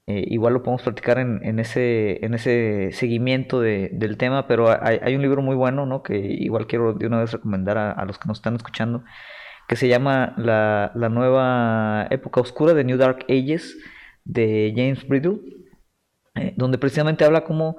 [0.06, 5.42] igual lo podemos platicar en, ese, en ese seguimiento del tema, pero hay, un libro
[5.42, 9.04] muy bueno que igual quiero de una vez recomendar a los que nos están escuchando,
[9.70, 13.78] que se llama la, nueva época oscura de New Dark Ages
[14.26, 15.38] de James Bridle,
[16.34, 17.78] eh, donde precisamente habla cómo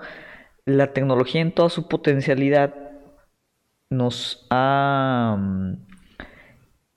[0.64, 2.76] la tecnología en toda su potencialidad
[3.90, 5.72] nos ha mm,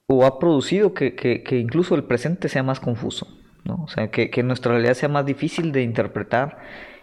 [0.09, 3.27] o ha producido que, incluso el presente sea más confuso,
[3.67, 6.59] o sea, que, nuestra realidad sea más difícil de interpretar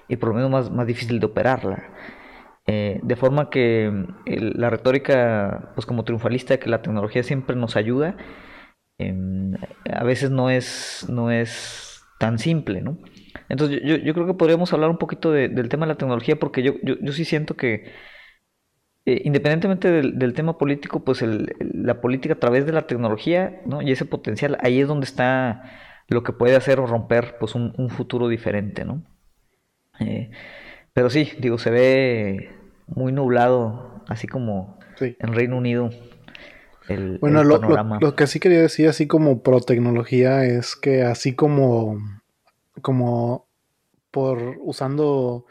[0.07, 1.89] y por lo menos más, más difícil de operarla.
[2.67, 8.17] Eh, de forma que la retórica, pues como triunfalista, que la tecnología siempre nos ayuda,
[8.99, 9.55] em,
[9.91, 12.99] a veces no es, no es tan simple, ¿no?
[13.49, 16.63] Entonces yo, yo creo que podríamos hablar un poquito del tema de la tecnología porque
[16.63, 17.93] yo, yo, sí siento que
[19.07, 23.83] eh, independientemente del, tema político, pues la política a través de la tecnología ¿no?
[23.83, 25.63] y ese potencial, ahí es donde está
[26.09, 29.03] lo que puede hacer o romper pues un, un futuro diferente, ¿no?
[30.93, 32.51] Pero sí, digo, se ve
[32.87, 35.91] muy nublado, así como en Reino Unido.
[36.89, 37.59] El, bueno, lo,
[38.01, 41.99] lo, que sí quería decir, así como pro tecnología, es que así como,
[42.83, 43.47] como
[44.11, 45.47] por usando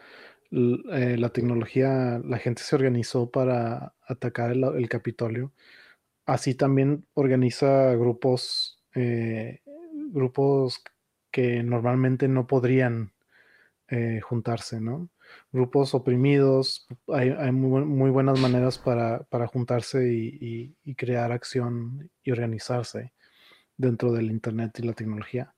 [0.51, 5.53] eh, la tecnología, la gente se organizó para atacar el, Capitolio,
[6.25, 9.61] así también organiza grupos, eh,
[10.11, 10.83] grupos
[11.31, 13.13] que normalmente no podrían
[13.87, 15.09] eh, juntarse, ¿no?
[15.51, 23.13] Grupos oprimidos, hay, muy, buenas maneras para, juntarse y, crear acción y organizarse
[23.77, 25.53] dentro del Internet y la tecnología.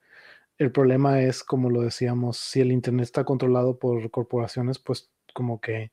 [0.58, 5.60] El problema es, como lo decíamos, si el Internet está controlado por corporaciones, pues como
[5.60, 5.92] que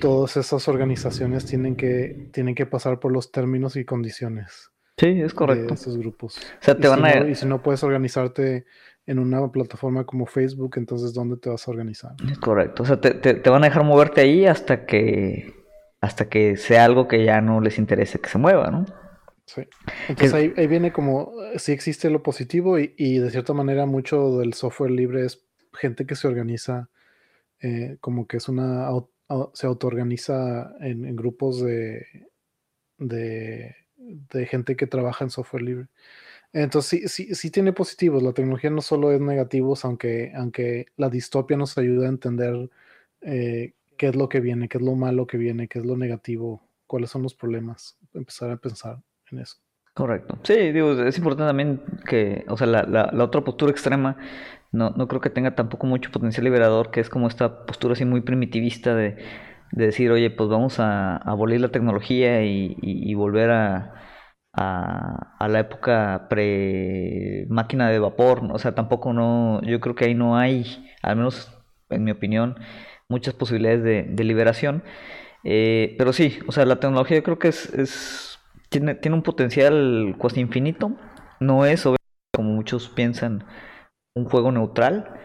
[0.00, 4.70] todas esas organizaciones tienen que, tienen que pasar por los términos y condiciones.
[4.96, 5.68] Sí, es correcto.
[5.68, 6.38] De esos grupos.
[7.28, 8.64] y si no puedes organizarte
[9.06, 12.12] en una plataforma como Facebook, entonces ¿dónde te vas a organizar?
[12.30, 15.52] Es correcto, o sea, te, van a dejar moverte ahí hasta que
[16.00, 18.84] hasta que sea algo que ya no les interese que se mueva, ¿no?
[19.46, 19.62] Sí.
[20.08, 24.90] Entonces ahí, viene como, sí existe lo positivo y, de cierta manera mucho del software
[24.90, 25.42] libre es
[25.72, 26.88] gente que se organiza,
[27.60, 28.88] eh, como que es una,
[29.54, 32.06] se autoorganiza en, en grupos de,
[32.98, 35.86] de, de gente que trabaja en software libre.
[36.54, 38.22] Entonces sí, sí, sí tiene positivos.
[38.22, 42.70] La tecnología no solo es negativos, aunque, aunque la distopia nos ayuda a entender
[43.20, 45.96] eh, qué es lo que viene, qué es lo malo que viene, qué es lo
[45.96, 47.98] negativo, cuáles son los problemas.
[48.14, 49.56] Empezar a pensar en eso.
[49.92, 50.38] Correcto.
[50.42, 54.16] Sí, digo, es importante también que, o sea, la, la, la otra postura extrema
[54.72, 58.04] no, no creo que tenga tampoco mucho potencial liberador, que es como esta postura así
[58.04, 59.16] muy primitivista de
[59.74, 63.94] de decir, oye, pues vamos a abolir la tecnología y, volver a,
[64.56, 68.42] a, la época pre máquina de vapor.
[68.52, 71.52] O sea, tampoco no, yo creo que ahí no hay, al menos
[71.90, 72.56] en mi opinión,
[73.08, 74.82] muchas posibilidades de, liberación.
[75.44, 78.38] Eh, pero sí, o sea, la tecnología yo creo que es, es
[78.68, 80.92] tiene, un potencial casi infinito.
[81.40, 81.84] No es,
[82.32, 83.44] como muchos piensan,
[84.16, 85.20] un juego neutral.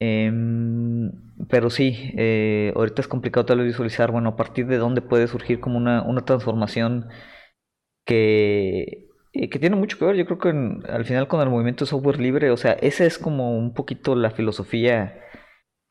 [0.00, 1.12] Em,
[1.48, 5.26] pero sí, eh, ahorita es complicado tal vez visualizar, bueno, a partir de dónde puede
[5.28, 7.08] surgir como una, una transformación
[8.04, 10.48] que, eh, que tiene mucho que ver, yo creo que
[10.88, 14.14] al final con el movimiento de software libre, o sea, esa es como un poquito
[14.14, 15.20] la filosofía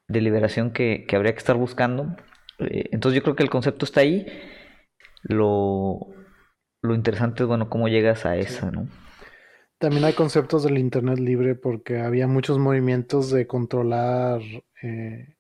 [0.07, 2.16] de liberación que, que habría que estar buscando.
[2.59, 4.26] Eh, entonces yo creo que el concepto está ahí.
[5.24, 5.99] Lo,
[6.82, 8.88] lo interesante es, bueno, cómo llegas a esa, ¿no?
[9.78, 14.41] También hay conceptos del Internet libre porque había muchos movimientos de controlar,
[14.84, 15.36] eh,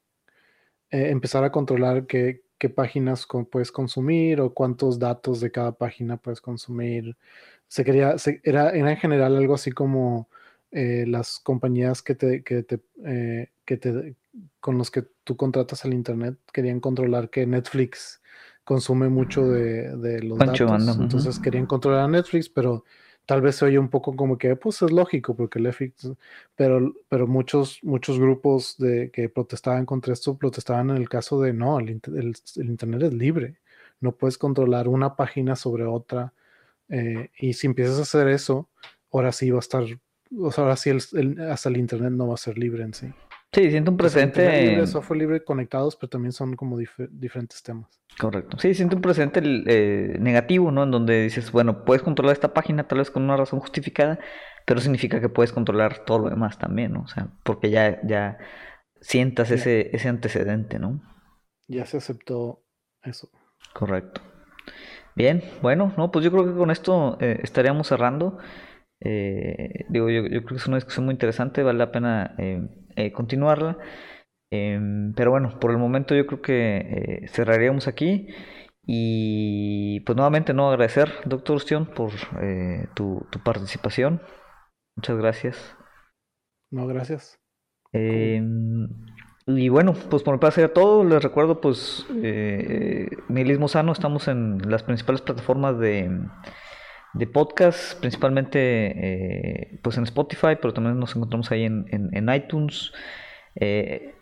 [0.89, 6.41] eh, empezar a controlar qué, páginas puedes consumir o cuántos datos de cada página puedes
[6.41, 7.15] consumir.
[7.67, 10.29] Se quería, era, en general algo así como
[10.71, 12.79] eh, las compañías que te, que te,
[13.65, 14.15] que te,
[14.59, 18.21] con los que tú contratas al Internet querían controlar que Netflix
[18.63, 20.97] consume mucho de, los datos.
[20.99, 22.85] Entonces querían controlar a Netflix, pero
[23.31, 26.11] tal vez se oye un poco como que, pues es lógico, porque el FX,
[26.53, 31.53] pero, pero muchos, muchos grupos de, que protestaban contra esto protestaban en el caso de,
[31.53, 32.01] no, el,
[32.57, 33.55] Internet es libre,
[34.01, 36.33] no puedes controlar una página sobre otra,
[36.89, 38.67] eh, y si empiezas a hacer eso,
[39.13, 39.85] ahora sí va a estar,
[40.37, 43.13] o sea, ahora sí hasta el Internet no va a ser libre en sí.
[43.53, 44.65] Sí, siento un presente.
[44.65, 48.01] Libre, software libre conectados, pero también son como diferentes temas.
[48.17, 48.57] Correcto.
[48.59, 50.83] Sí, siento un presente eh, negativo, ¿no?
[50.83, 54.19] En donde dices, bueno, puedes controlar esta página tal vez con una razón justificada,
[54.65, 57.01] pero significa que puedes controlar todo lo demás también, ¿no?
[57.01, 58.37] O sea, porque ya, ya
[59.01, 61.01] sientas ese, ese antecedente, ¿no?
[61.67, 62.63] Ya se aceptó
[63.03, 63.29] eso.
[63.73, 64.21] Correcto.
[65.15, 68.37] Bien, bueno, no, pues yo creo que con esto eh, estaríamos cerrando.
[69.01, 73.11] Eh, digo, yo, yo, creo que es una discusión muy interesante, vale la pena eh,
[73.11, 73.77] continuarla.
[74.53, 78.27] Em, pero bueno, por el momento yo creo que eh, cerraríamos aquí.
[78.85, 84.21] Y pues nuevamente no agradecer, doctor Ustion, por eh, tu, participación.
[84.97, 85.77] Muchas gracias.
[86.71, 87.39] No, gracias.
[87.93, 88.89] Em,
[89.45, 91.03] y bueno, pues por mi parte sería todo.
[91.03, 96.09] Les recuerdo, pues, eh, Nihilismo Sano, estamos en las principales plataformas de,
[97.13, 102.93] de podcast, principalmente eh, pues en Spotify, pero también nos encontramos ahí en, en, iTunes,
[103.55, 104.15] eh,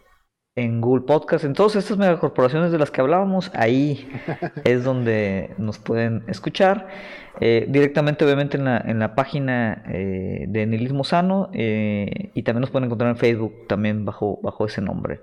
[0.56, 4.10] en Google Podcast, en todas estas megacorporaciones de las que hablábamos, ahí
[4.64, 6.88] es donde nos pueden escuchar.
[7.42, 12.88] Eh, directamente obviamente en la, en la página de Nihilismo Sano y también nos pueden
[12.88, 15.22] encontrar en Facebook también bajo, bajo ese nombre.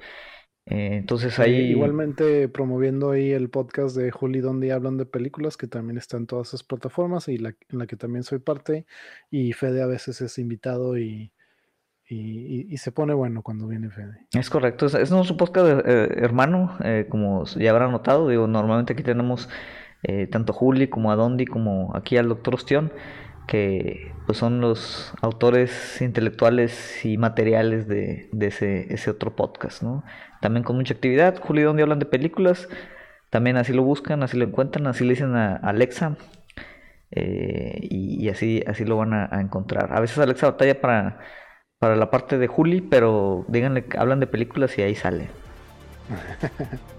[0.66, 1.70] Eh, entonces ahí...
[1.70, 6.26] igualmente promoviendo ahí el podcast de Juli donde hablan de películas, que también está en
[6.26, 8.84] todas esas plataformas y la, en la que también soy parte.
[9.30, 11.32] Y Fede a veces es invitado y,
[12.08, 14.26] y, se pone bueno cuando viene Fede.
[14.32, 18.28] Es correcto, es, es nuestro podcast eh, hermano, eh, como ya habrán notado.
[18.28, 19.48] Digo, normalmente aquí tenemos
[20.30, 22.92] tanto Juli como a Dondi como aquí al doctor Ostión
[23.47, 30.05] que pues son los autores intelectuales y materiales de, ese, ese, otro podcast, ¿no?
[30.40, 31.40] También con mucha actividad.
[31.40, 32.68] Julio, donde hablan de películas,
[33.30, 36.16] también así lo buscan, así lo encuentran, así le dicen a Alexa
[37.12, 39.92] eh, y, así, así lo van a, encontrar.
[39.92, 41.20] A veces Alexa batalla para,
[41.78, 45.28] para la parte de Juli, pero díganle, hablan de películas y ahí sale.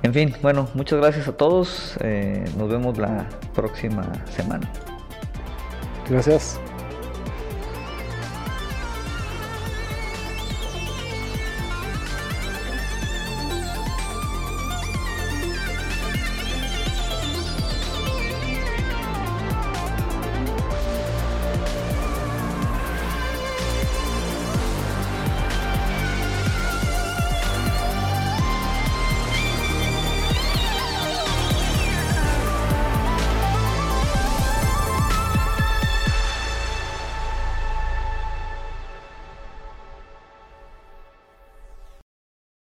[0.00, 1.98] En fin, bueno, muchas gracias a todos.
[2.02, 4.70] Eh, nos vemos la próxima semana.
[6.08, 6.58] Gracias.